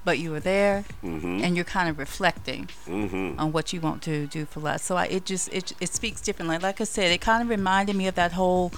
[0.03, 1.43] But you were there Mm-hmm.
[1.43, 3.39] and you're kind of reflecting Mm-hmm.
[3.39, 4.81] on what you want to do for love.
[4.81, 6.57] So I, it just it, it speaks differently.
[6.57, 8.71] Like I said, it kind of reminded me of that whole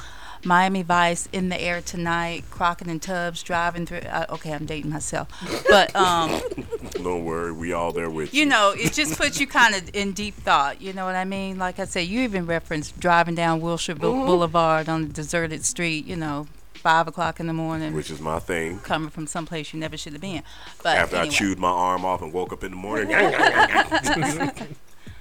[0.44, 4.00] Miami Vice in the air tonight, Crockett and Tubbs driving through.
[4.00, 5.28] Uh, okay, I'm dating myself,
[5.70, 6.40] but um,
[6.92, 9.90] Don't worry, we all there with you You know, it just puts you kind of
[9.96, 10.82] in deep thought.
[10.82, 11.58] You know what I mean?
[11.58, 16.06] Like I said, you even referenced driving down Wilshire Bou- Boulevard on a deserted street.
[16.06, 16.48] You know,
[16.86, 18.78] five o'clock in the morning, which is my thing.
[18.82, 20.44] coming from someplace you never should have been.
[20.84, 21.34] But After anyway.
[21.34, 23.10] I chewed my arm off and woke up in the morning.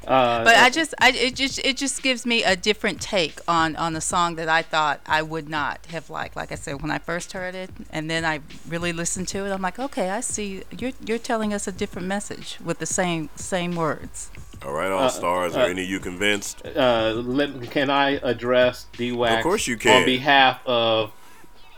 [0.06, 3.74] Uh, But I just, I it just, it just gives me a different take on
[3.76, 6.36] on the song that I thought I would not have liked.
[6.36, 9.50] Like I said, when I first heard it, and then I really listened to it,
[9.50, 10.62] I'm like, okay, I see.
[10.78, 14.30] You're you're telling us a different message with the same same words.
[14.62, 15.56] all right, all stars.
[15.56, 16.56] uh, Are any of you convinced?
[16.66, 19.36] uh, let, can I address D Wax?
[19.36, 20.00] Of course you can.
[20.00, 21.12] On behalf of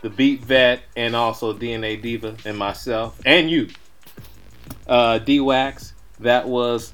[0.01, 3.69] the Beat Vet and also DNA Diva and myself and you,
[4.87, 5.93] uh, D Wax.
[6.19, 6.93] That was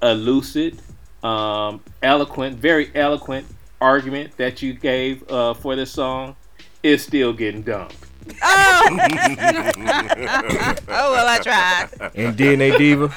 [0.00, 0.80] a lucid,
[1.22, 3.46] um, eloquent, very eloquent
[3.80, 6.36] argument that you gave uh, for this song.
[6.82, 7.96] Is still getting dumped.
[10.86, 11.88] Oh, well, I tried.
[12.14, 13.14] And DNA Diva,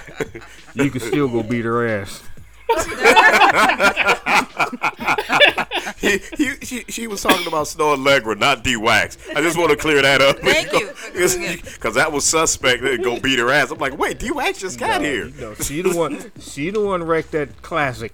[0.73, 2.23] you can still go beat her ass.
[5.99, 9.17] he, he, she, she was talking about Snoh Aalegra, not D Wax.
[9.35, 10.39] I just want to clear that up.
[10.39, 10.87] Thank you.
[11.17, 12.83] Because that was suspect.
[12.83, 13.71] They go beat her ass.
[13.71, 15.27] I'm like, wait, D Wax just got No, here.
[15.27, 16.31] you know, she the one.
[16.39, 18.13] She the one wrecked that classic.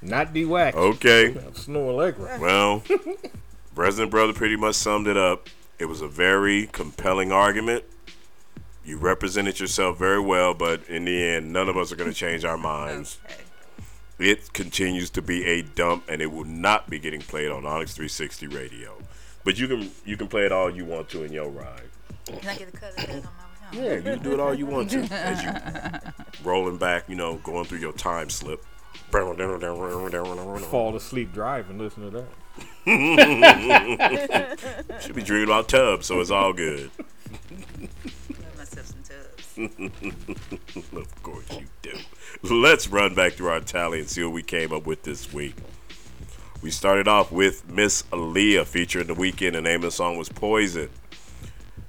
[0.00, 0.76] Not D Wax.
[0.76, 1.32] Okay.
[1.54, 2.38] Snoh Aalegra.
[2.38, 2.84] Well,
[3.74, 5.48] Resident Brother pretty much summed it up.
[5.80, 7.84] It was a very compelling argument.
[8.84, 12.16] You represented yourself very well, but in the end, none of us are going to
[12.16, 13.18] change our minds.
[14.20, 17.94] It continues to be a dump, and it will not be getting played on Onyx
[17.94, 18.98] 360 radio.
[19.44, 21.88] But you can you can play it all you want to in your ride.
[22.26, 23.30] Can I get a cut of that on my
[23.72, 25.54] Yeah, you can do it all you want to as you
[26.44, 28.62] rolling back, you know, going through your time slip.
[29.10, 31.78] Fall asleep driving.
[31.78, 32.26] Listen to that.
[35.00, 36.90] Should be dreaming about tubs, so it's all good.
[38.58, 39.56] myself some tubs.
[40.92, 41.96] of course you do.
[42.50, 45.54] Let's run back through our tally and see what we came up with this week.
[46.62, 49.52] We started off with Miss Aaliyah featuring the Weeknd.
[49.52, 50.88] The name of the song was Poison.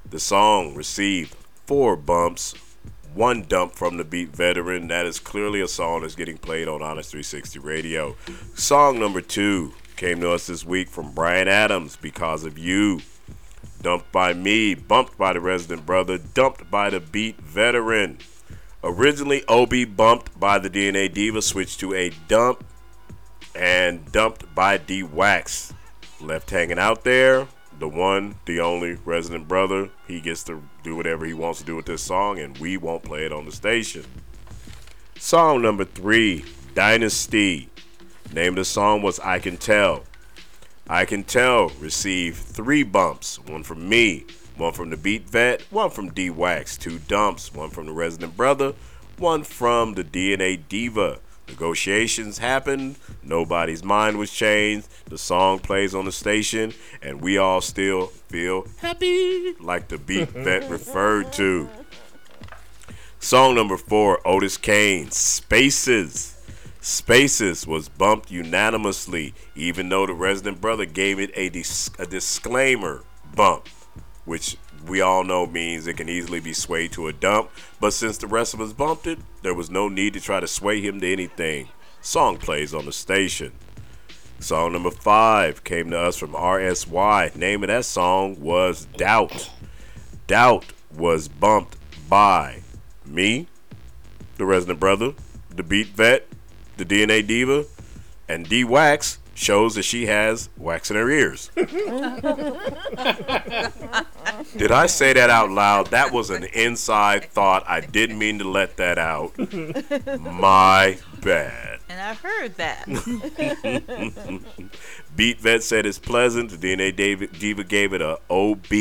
[0.10, 2.54] The song received four bumps,
[3.14, 4.90] one dump from the beat veteran.
[4.90, 8.18] That is clearly a song that's getting played on Onyx 360 Radio.
[8.54, 13.00] Song number two came to us this week from Bryan Abrams, Because of You.
[13.82, 18.18] Dumped by me, bumped by the resident brother, dumped by the beat veteran.
[18.84, 22.64] Originally, OB bumped by the DNA Diva, switched to a dump,
[23.54, 25.74] and dumped by D Wax.
[26.20, 27.48] Left hanging out there,
[27.78, 29.90] the one, the only resident brother.
[30.08, 33.04] He gets to do whatever he wants to do with this song, and we won't
[33.04, 34.06] play it on the station.
[35.18, 37.70] Song number three, Dynasty.
[38.34, 40.04] Name of the song was I Can Tell.
[40.88, 44.26] I Can Tell received three bumps one from me,
[44.62, 48.38] one from the Beat Vet, one from D Wax, two dumps, one from the Resident
[48.38, 48.74] Brother,
[49.18, 51.18] one from the DNA Diva.
[51.48, 57.60] Negotiations happened, nobody's mind was changed, the song plays on the station, and we all
[57.60, 61.68] still feel happy, like the Beat Vet referred to.
[63.20, 66.38] Song number four, Otis Kane, Spaces.
[66.82, 73.04] Spaces was bumped unanimously, even though the resident brother gave it a, dis- a disclaimer
[73.36, 73.68] bump,
[74.26, 74.58] which
[74.88, 77.50] we all know means it can easily be swayed to a dump.
[77.80, 80.48] But since the rest of us bumped it, there was no need to try to
[80.48, 81.70] sway him to anything.
[82.02, 83.52] Song plays on the station.
[84.40, 87.36] Song number five came to us from RSY.
[87.36, 89.52] Name of that song was Doubt.
[90.26, 90.66] Doubt
[90.96, 91.78] was bumped
[92.10, 92.64] by
[93.06, 93.48] me,
[94.38, 95.14] the resident brother,
[95.56, 96.28] the beat vet,
[96.78, 97.66] the DNA diva,
[98.28, 101.50] and D Wax shows that she has wax in her ears.
[104.56, 105.88] Did I say that out loud?
[105.88, 107.64] That was an inside thought.
[107.68, 109.36] I didn't mean to let that out.
[110.20, 111.80] My bad.
[111.90, 112.86] And I heard that.
[115.16, 116.52] Beat Vet said it's pleasant.
[116.52, 118.72] The DNA David, Diva gave it a OB.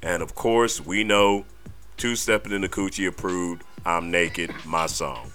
[0.00, 1.44] And of course, we know
[1.96, 5.32] Two Stepping in the Coochie approved I'm Naked, my song.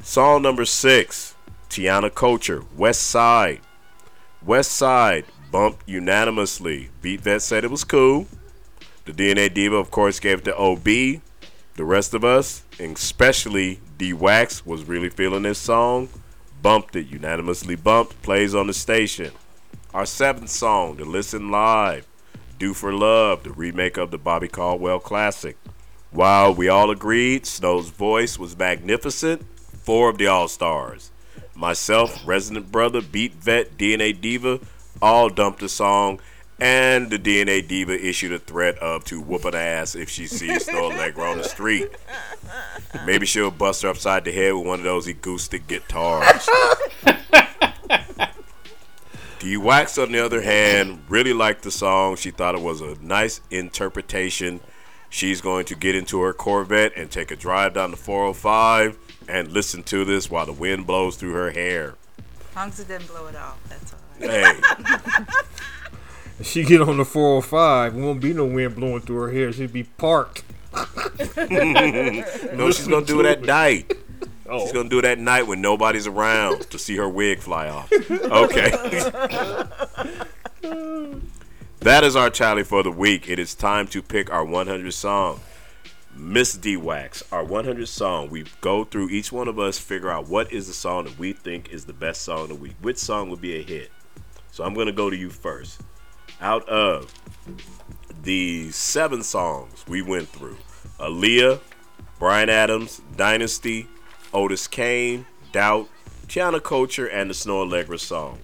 [0.00, 1.34] Song number six
[1.72, 3.62] Tiana Kocher, West Side.
[4.44, 6.90] West Side bumped unanimously.
[7.00, 8.26] Beat Vet said it was cool.
[9.06, 10.84] The DNA Diva, of course, gave it the OB.
[10.84, 16.10] The rest of us, and especially D Wax, was really feeling this song.
[16.60, 19.32] Bumped it, unanimously bumped, plays on the station.
[19.94, 22.06] Our seventh song to listen live
[22.58, 25.56] Do for Love, the remake of the Bobby Caldwell classic.
[26.10, 29.46] While we all agreed Snoh's voice was magnificent,
[29.82, 31.11] four of the All Stars,
[31.62, 34.58] myself, Resident Brother, Beat Vet, DNA Diva,
[35.00, 36.20] all dumped the song,
[36.60, 40.66] and the DNA Diva issued a threat of to whoop an ass if she sees
[40.66, 41.88] Snoh Aalegra on the street.
[43.06, 46.48] Maybe she'll bust her upside the head with one of those acoustic guitars.
[49.38, 52.16] D Wax, on the other hand, really liked the song.
[52.16, 54.60] She thought it was a nice interpretation.
[55.10, 59.52] She's going to get into her Corvette and take a drive down the 405 and
[59.52, 61.94] listen to this while the wind blows through her hair.
[62.50, 64.56] As long as it didn't blow it off, that's all right.
[64.56, 65.24] Hey,
[66.40, 69.52] If she get on the 405, won't be no wind blowing through her hair.
[69.52, 70.42] She'd be parked.
[71.36, 73.92] no, she's gonna do it at night.
[74.48, 74.60] Oh.
[74.60, 77.92] She's gonna do it at night when nobody's around to see her wig fly off.
[77.92, 78.70] Okay.
[81.80, 83.28] that is our tally for the week.
[83.28, 85.40] It is time to pick our 100 song.
[86.14, 88.28] Miss D Wax, our 100 song.
[88.28, 91.32] We go through each one of us, figure out what is the song that we
[91.32, 92.74] think is the best song of the week.
[92.82, 93.90] Which song would be a hit?
[94.50, 95.80] So I'm gonna go to you first.
[96.40, 97.12] Out of
[98.22, 100.58] the seven songs we went through,
[100.98, 101.60] Aaliyah,
[102.18, 103.88] Bryan Abrams, Dynasty,
[104.34, 105.88] Otis Kane, Doubt,
[106.26, 108.38] Tiana Kocher, and the Snoh Aalegra song.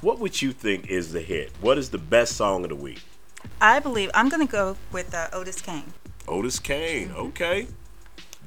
[0.00, 1.52] What would you think is the hit?
[1.60, 3.02] What is the best song of the week?
[3.60, 5.94] I believe I'm to go with uh, Otis Kane.
[6.26, 7.66] Otis Kane, okay.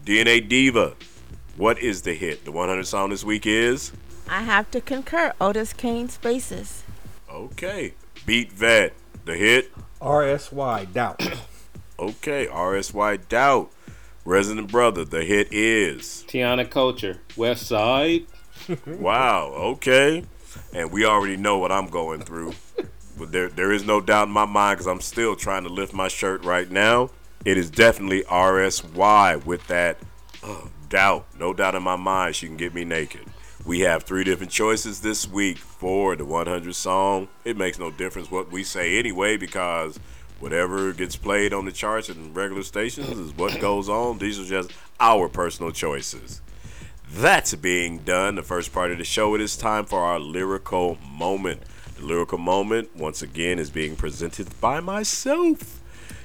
[0.03, 0.95] DNA Diva,
[1.57, 2.45] what is the hit?
[2.45, 3.91] The 100 song this week is?
[4.29, 5.33] I have to concur.
[5.39, 6.83] Otis Kane Spaces.
[7.29, 7.93] Okay.
[8.25, 8.93] Beat Vet,
[9.25, 9.71] the hit?
[10.01, 11.21] RSY, doubt.
[11.99, 12.45] Okay.
[12.45, 13.71] RSY Doubt.
[14.23, 16.23] Resident Brother, the hit is?
[16.27, 18.25] Tiana Kocher, West Side.
[18.85, 20.23] Wow, okay.
[20.73, 22.53] And we already know what I'm going through.
[23.17, 25.93] But there, there is no doubt in my mind because I'm still trying to lift
[25.93, 27.09] my shirt right now.
[27.45, 29.97] It is definitely RSY with that
[30.43, 31.25] uh, doubt.
[31.37, 33.25] No doubt in my mind she can get me naked.
[33.65, 37.27] We have three different choices this week for the 100 song.
[37.43, 39.99] It makes no difference what we say anyway because
[40.39, 44.19] whatever gets played on the charts and regular stations is what goes on.
[44.19, 46.41] These are just our personal choices.
[47.09, 48.35] That's being done.
[48.35, 51.61] The first part of the show, it is time for our lyrical moment.
[51.97, 55.81] The lyrical moment, once again, is being presented by myself.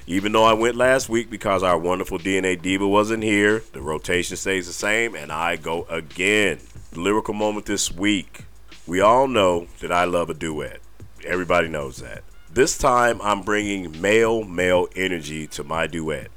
[0.07, 4.37] Even though I went last week because our wonderful DNA Diva wasn't here, the rotation
[4.37, 6.59] stays the same, and I go again.
[6.95, 8.45] Lyrical moment this week.
[8.87, 10.81] We all know that I love a duet.
[11.25, 12.25] Everybody knows that.
[12.53, 16.31] This time, I'm bringing male male energy to my duet.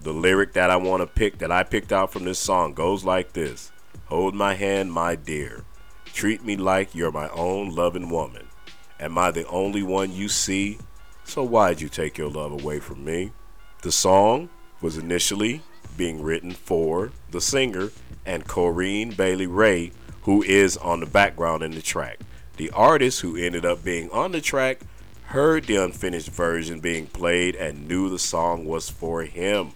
[0.00, 3.04] The lyric that I want to pick, that I picked out from this song, goes
[3.04, 3.72] like this
[4.06, 5.64] Hold my hand, my dear.
[6.06, 8.46] Treat me like you're my own loving woman.
[9.00, 10.78] Am I the only one you see?
[11.24, 13.32] So why'd you take your love away from me?
[13.82, 14.48] The song
[14.80, 15.62] was initially
[15.96, 17.90] being written for the singer
[18.26, 19.92] and Corinne Bailey Rae,
[20.22, 22.18] who is on the background in the track.
[22.56, 24.80] The artist who ended up being on the track
[25.26, 29.72] heard the unfinished version being played and knew the song was for him.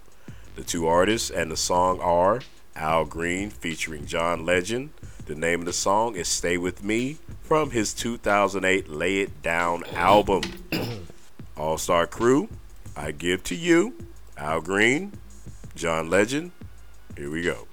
[0.55, 2.41] The two artists and the song are
[2.75, 4.91] Al Green featuring John Legend.
[5.25, 9.83] The name of the song is Stay With Me from his 2008 Lay It Down
[9.93, 10.43] album.
[11.57, 12.49] All Star Crew,
[12.95, 13.95] I give to you
[14.37, 15.13] Al Green,
[15.75, 16.51] John Legend.
[17.17, 17.67] Here we go.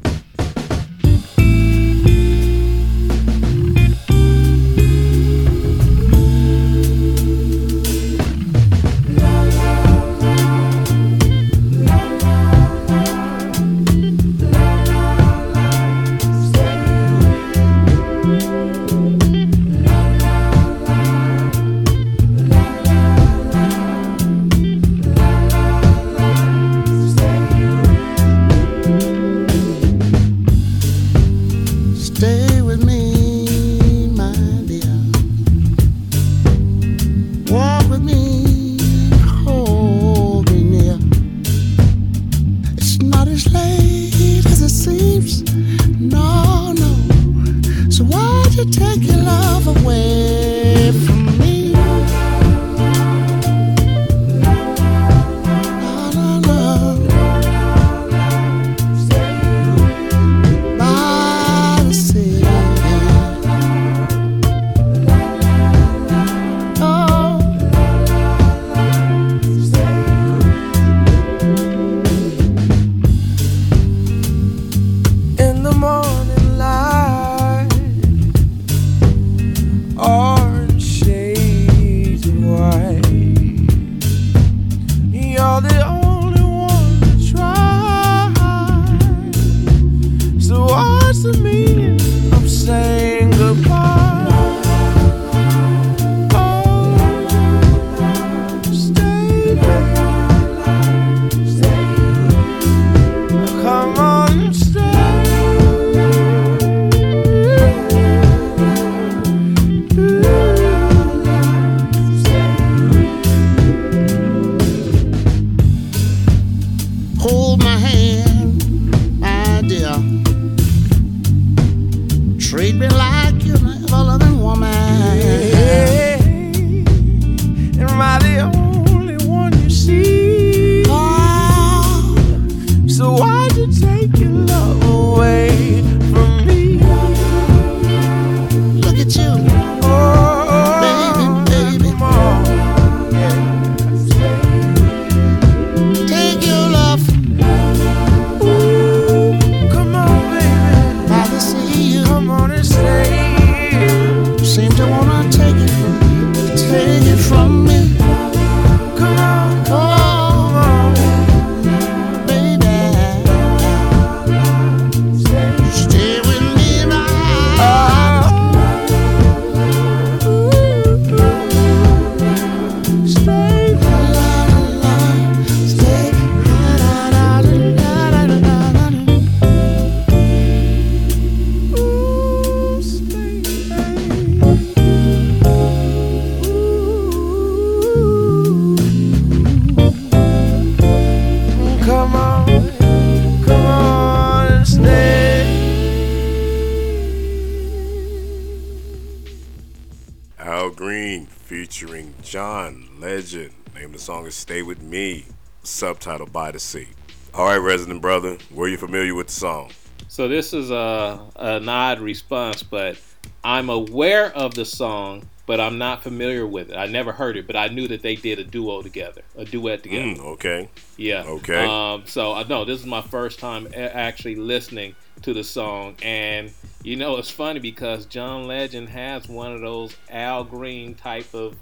[204.34, 205.26] Is Stay With Me,
[205.62, 206.88] subtitled By the Sea.
[207.32, 209.70] All right, resident brother, were you familiar with the song?
[210.08, 213.00] So this is a an odd response, but
[213.44, 216.76] I'm aware of the song, but I'm not familiar with it.
[216.76, 219.82] I never heard it, but I knew that they did a duo together, a duet
[219.84, 220.20] together.
[220.20, 220.68] Mm, okay.
[220.96, 221.24] Yeah.
[221.24, 221.64] Okay.
[221.64, 226.50] Um, so I know this is my first time actually listening to the song, and
[226.82, 231.56] you know it's funny because John Legend has one of those Al Green type of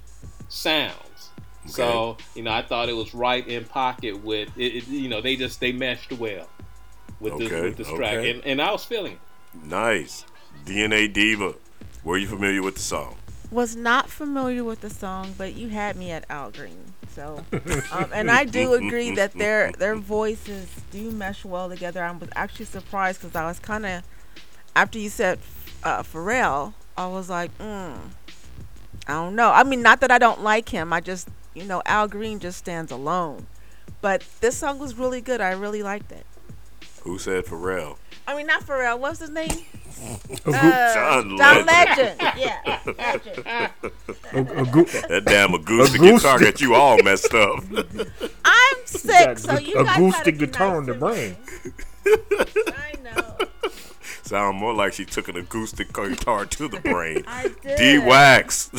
[0.48, 1.11] sounds.
[1.66, 4.74] So you know, I thought it was right in pocket with it.
[4.74, 6.48] it you know, they just they meshed well
[7.20, 9.64] with this with this track, and, and I was feeling it.
[9.64, 10.24] Nice.
[10.64, 11.54] DNA Diva,
[12.04, 13.16] were you familiar with the song?
[13.50, 16.94] Was not familiar with the song, but you had me at Al Green.
[17.14, 17.44] So,
[17.92, 22.02] um, and I do agree that their their voices do mesh well together.
[22.02, 24.02] I was actually surprised because I was kind of
[24.74, 25.38] after you said
[25.82, 27.96] uh, Pharrell, I was like, mm,
[29.06, 29.50] I don't know.
[29.50, 30.92] I mean, not that I don't like him.
[30.92, 33.46] I just, you know, Al Green just stands alone.
[34.00, 35.40] But this song was really good.
[35.40, 36.26] I really liked it.
[37.02, 37.96] Who said Pharrell?
[38.26, 38.98] I mean, not Pharrell.
[38.98, 39.50] What's his name?
[40.44, 42.20] Uh, John John Legend.
[42.20, 42.20] Legend.
[42.36, 43.46] Yeah, Legend.
[44.32, 46.00] A, a goo- That damn acoustic Acoustic.
[46.00, 47.62] guitar got you all messed up.
[48.44, 51.36] I'm sick, so you a guys acoustic gotta be guitar nice on the brain.
[52.74, 53.38] I know.
[54.22, 57.22] Sound more like she took an acoustic guitar to the brain.
[57.28, 57.78] I did.
[57.78, 58.70] D Wax,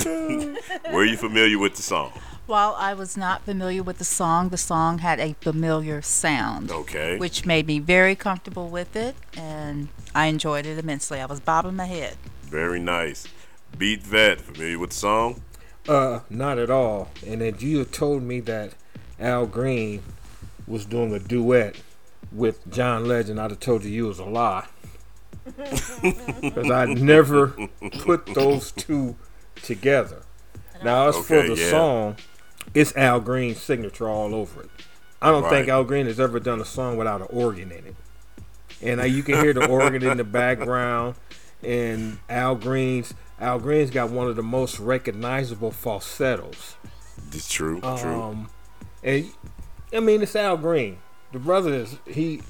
[0.91, 2.11] were you familiar with the song?
[2.45, 7.17] While I was not familiar with the song, the song had a familiar sound, Okay.
[7.17, 11.21] which made me very comfortable with it, and I enjoyed it immensely.
[11.21, 12.17] I was bobbing my head.
[12.43, 13.27] Very nice.
[13.77, 15.41] Beat Vet, familiar with the song?
[15.87, 17.09] Uh, not at all.
[17.25, 18.73] And if you had told me that
[19.19, 20.03] Al Green
[20.67, 21.77] was doing a duet
[22.31, 24.67] with John Legend, I'd have told you you was a lie.
[26.41, 27.47] Because I never
[27.99, 29.15] put those two
[29.61, 30.23] together.
[30.83, 31.69] Now, as for the yeah.
[31.69, 32.17] song,
[32.73, 34.69] it's Al Green's signature all over it.
[35.21, 37.95] I don't think Al Green has ever done a song without an organ in it.
[38.81, 41.15] And uh, you can hear the organ in the background.
[41.61, 46.75] And Al Green's Al Green's got one of the most recognizable falsettos.
[47.31, 47.79] It's true.
[47.79, 48.21] true.
[48.21, 48.49] Um,
[49.01, 49.31] and
[49.93, 50.97] I mean, it's Al Green.
[51.31, 52.41] The brother is he.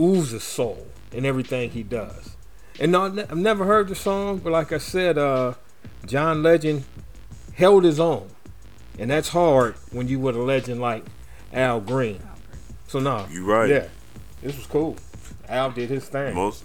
[0.00, 2.36] oozes soul in everything he does.
[2.80, 5.54] And no, I've never heard the song, but like I said, uh,
[6.06, 6.84] John Legend
[7.54, 8.28] held his own,
[8.98, 11.04] and that's hard when you with a legend like
[11.52, 12.20] Al Green.
[12.86, 13.70] So no, You right.
[13.70, 13.88] Yeah,
[14.42, 14.96] this was cool.
[15.48, 16.34] Al did his thing.
[16.34, 16.64] most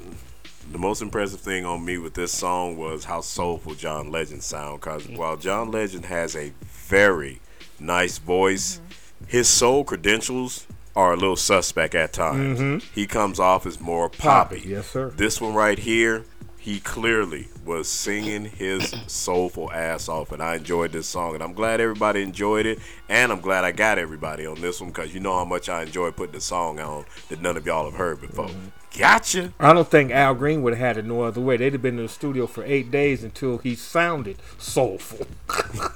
[0.71, 4.81] the most impressive thing on me with this song was how soulful John Legend sound.
[4.81, 7.39] Cause while John Legend has a very
[7.79, 9.25] nice voice, mm-hmm.
[9.27, 12.59] his soul credentials are a little suspect at times.
[12.59, 12.93] Mm-hmm.
[12.93, 14.57] He comes off as more poppy.
[14.57, 15.09] Poppy, yes, sir.
[15.11, 16.25] This one right here,
[16.57, 21.35] he clearly was singing his soulful ass off, and I enjoyed this song.
[21.35, 22.79] And I'm glad everybody enjoyed it,
[23.09, 25.83] and I'm glad I got everybody on this one because you know how much I
[25.83, 28.47] enjoy putting the song on that none of y'all have heard before.
[28.47, 28.69] Mm-hmm.
[28.95, 29.53] Gotcha.
[29.59, 31.57] I don't think Al Green would have had it no other way.
[31.57, 35.27] They'd have been in the studio for eight days until he sounded soulful.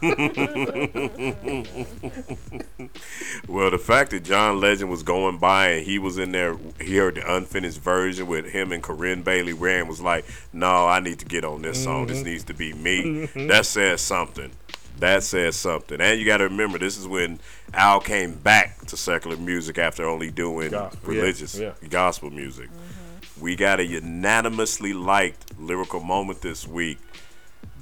[3.47, 6.97] Well, the fact that John Legend was going by and he was in there, he
[6.97, 11.19] heard the unfinished version with him and Corinne Bailey Rand was like, "No, I need
[11.19, 12.07] to get on this song.
[12.07, 12.27] This mm-hmm.
[12.27, 13.47] needs to be me." Mm-hmm.
[13.47, 14.51] That says something.
[14.99, 15.99] That says something.
[15.99, 17.39] And you got to remember, this is when
[17.73, 21.71] Al came back to secular music after only doing Gospel, yeah, religious yeah.
[21.89, 22.69] gospel music.
[23.41, 26.99] We got a unanimously liked lyrical moment this week.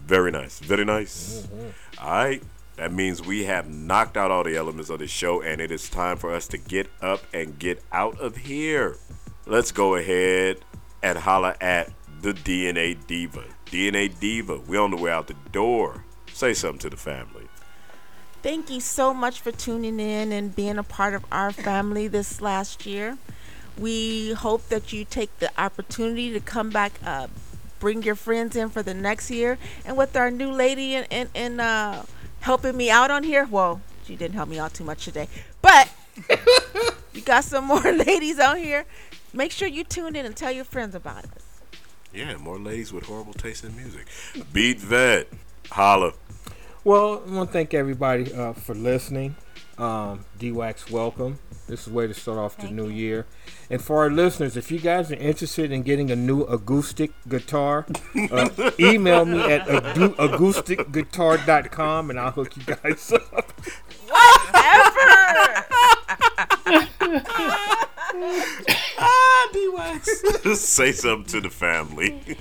[0.06, 0.60] Very nice.
[0.60, 1.42] Very nice.
[1.42, 2.04] Mm-hmm.
[2.06, 2.44] All right.
[2.78, 5.90] That means we have knocked out all the elements of the show, and it is
[5.90, 8.96] time for us to get up and get out of here.
[9.46, 10.60] Let's go ahead
[11.04, 11.92] and holla at
[12.22, 13.44] the DNA Diva.
[13.66, 16.06] DNA Diva, We're on the way out the door.
[16.32, 17.50] Say something to the family.
[18.42, 22.40] Thank you so much for tuning in and being a part of our family this
[22.40, 23.18] last year.
[23.80, 27.28] We hope that you take the opportunity to come back, uh,
[27.80, 29.58] bring your friends in for the next year.
[29.86, 32.04] And with our new lady and, and, and uh,
[32.42, 35.28] helping me out on here, well, she didn't help me out too much today,
[35.62, 35.90] but
[37.14, 38.86] you got some more ladies on here.
[39.34, 41.62] Make sure you tune in and tell your friends about us.
[42.14, 44.08] Yeah, more ladies with horrible taste in music.
[44.52, 45.28] Beat Vet,
[45.72, 46.14] holla.
[46.84, 49.36] Well, I want to thank everybody uh, for listening.
[49.80, 51.40] Um, D-Wax, welcome.
[51.68, 53.26] This is a way to start off the new year.
[53.70, 57.86] And for our listeners, if you guys are interested in getting a new acoustic guitar,
[58.30, 58.50] uh,
[58.80, 63.54] email me at adu- acousticguitar.com and I'll hook you guys up.
[70.56, 72.38] Say something to the family.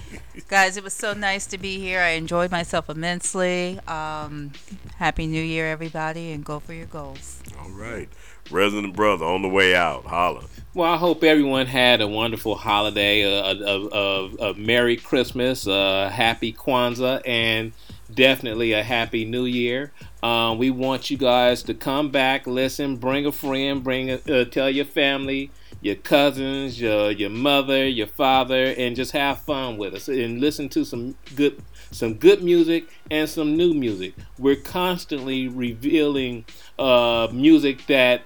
[0.48, 2.00] Guys, it was so nice to be here.
[2.00, 3.78] I enjoyed myself immensely.
[3.86, 4.52] Um,
[4.96, 7.40] Happy New Year, everybody, and go for your goals.
[7.60, 8.08] All right.
[8.50, 10.06] Resident brother on the way out.
[10.06, 10.44] Holla.
[10.74, 16.08] Well, I hope everyone had a wonderful holiday, a, a, a, a Merry Christmas, a
[16.08, 17.72] Happy Kwanzaa, and
[18.14, 19.92] definitely a Happy New Year.
[20.22, 24.44] Um, we want you guys to come back, listen, bring a friend, bring a, uh,
[24.46, 25.50] tell your family,
[25.80, 30.68] your cousins, your your mother, your father, and just have fun with us and listen
[30.70, 34.14] to some good some good music and some new music.
[34.38, 36.44] We're constantly revealing
[36.78, 38.22] uh, music that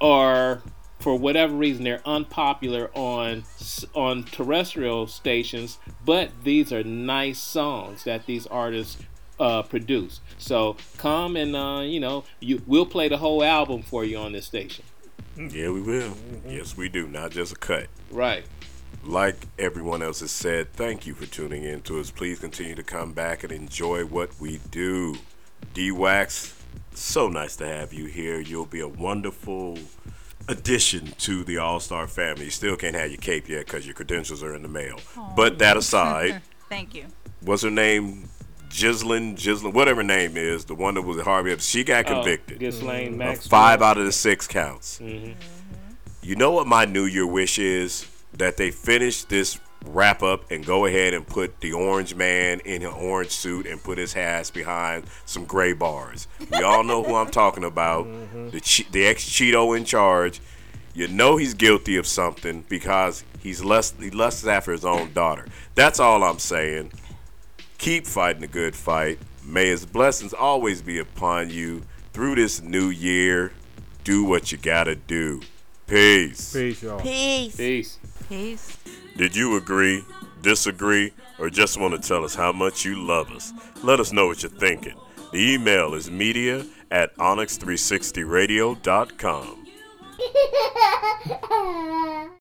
[0.00, 0.62] are
[0.98, 3.44] for whatever reason they're unpopular on
[3.94, 8.96] on terrestrial stations but these are nice songs that these artists
[9.38, 14.04] uh, produce so come and uh, you know you we'll play the whole album for
[14.04, 14.84] you on this station
[15.36, 16.14] Yeah, we will.
[16.46, 17.06] Yes, we do.
[17.08, 17.86] Not just a cut.
[18.10, 18.44] right
[19.04, 22.10] Like everyone else has said, thank you for tuning in to us.
[22.10, 25.16] Please continue to come back and enjoy what we do.
[25.72, 26.54] D Wax,
[26.94, 28.38] so nice to have you here.
[28.40, 29.78] You'll be a wonderful
[30.48, 32.44] addition to the All Star family.
[32.44, 35.00] You still can't have your cape yet because your credentials are in the mail.
[35.36, 37.06] But that aside, Thank you.
[37.40, 38.28] what's her name?
[38.74, 42.14] Gislin, Gislin, whatever her name is, the one that was at Harvey, she got oh,
[42.14, 42.56] convicted.
[42.56, 43.48] oh, Ghislaine of Maxwell.
[43.48, 44.98] five out of the six counts.
[44.98, 45.32] Mm-hmm.
[46.22, 48.06] You know what my New Year wish is?
[48.32, 52.82] That they finish this wrap up and go ahead and put the orange man in
[52.82, 56.26] an orange suit and put his ass behind some gray bars.
[56.50, 58.06] We all know who I'm talking about.
[58.06, 58.50] Mm-hmm.
[58.50, 60.40] The che- the ex Cheeto in charge.
[60.94, 65.46] You know he's guilty of something because he's lust he lusts after his own daughter.
[65.74, 66.92] That's all I'm saying.
[67.78, 69.18] Keep fighting the good fight.
[69.44, 71.82] May his blessings always be upon you
[72.12, 73.52] through this new year.
[74.04, 75.40] Do what you gotta do.
[75.86, 76.52] Peace.
[76.52, 77.00] Peace, y'all.
[77.00, 77.56] Peace.
[77.56, 77.98] peace
[78.28, 78.76] Peace.
[79.16, 80.04] Did you agree,
[80.42, 83.52] disagree, or just want to tell us how much you love us?
[83.82, 84.94] Let us know what you're thinking.
[85.32, 89.66] The email is media at onyx360radio.com.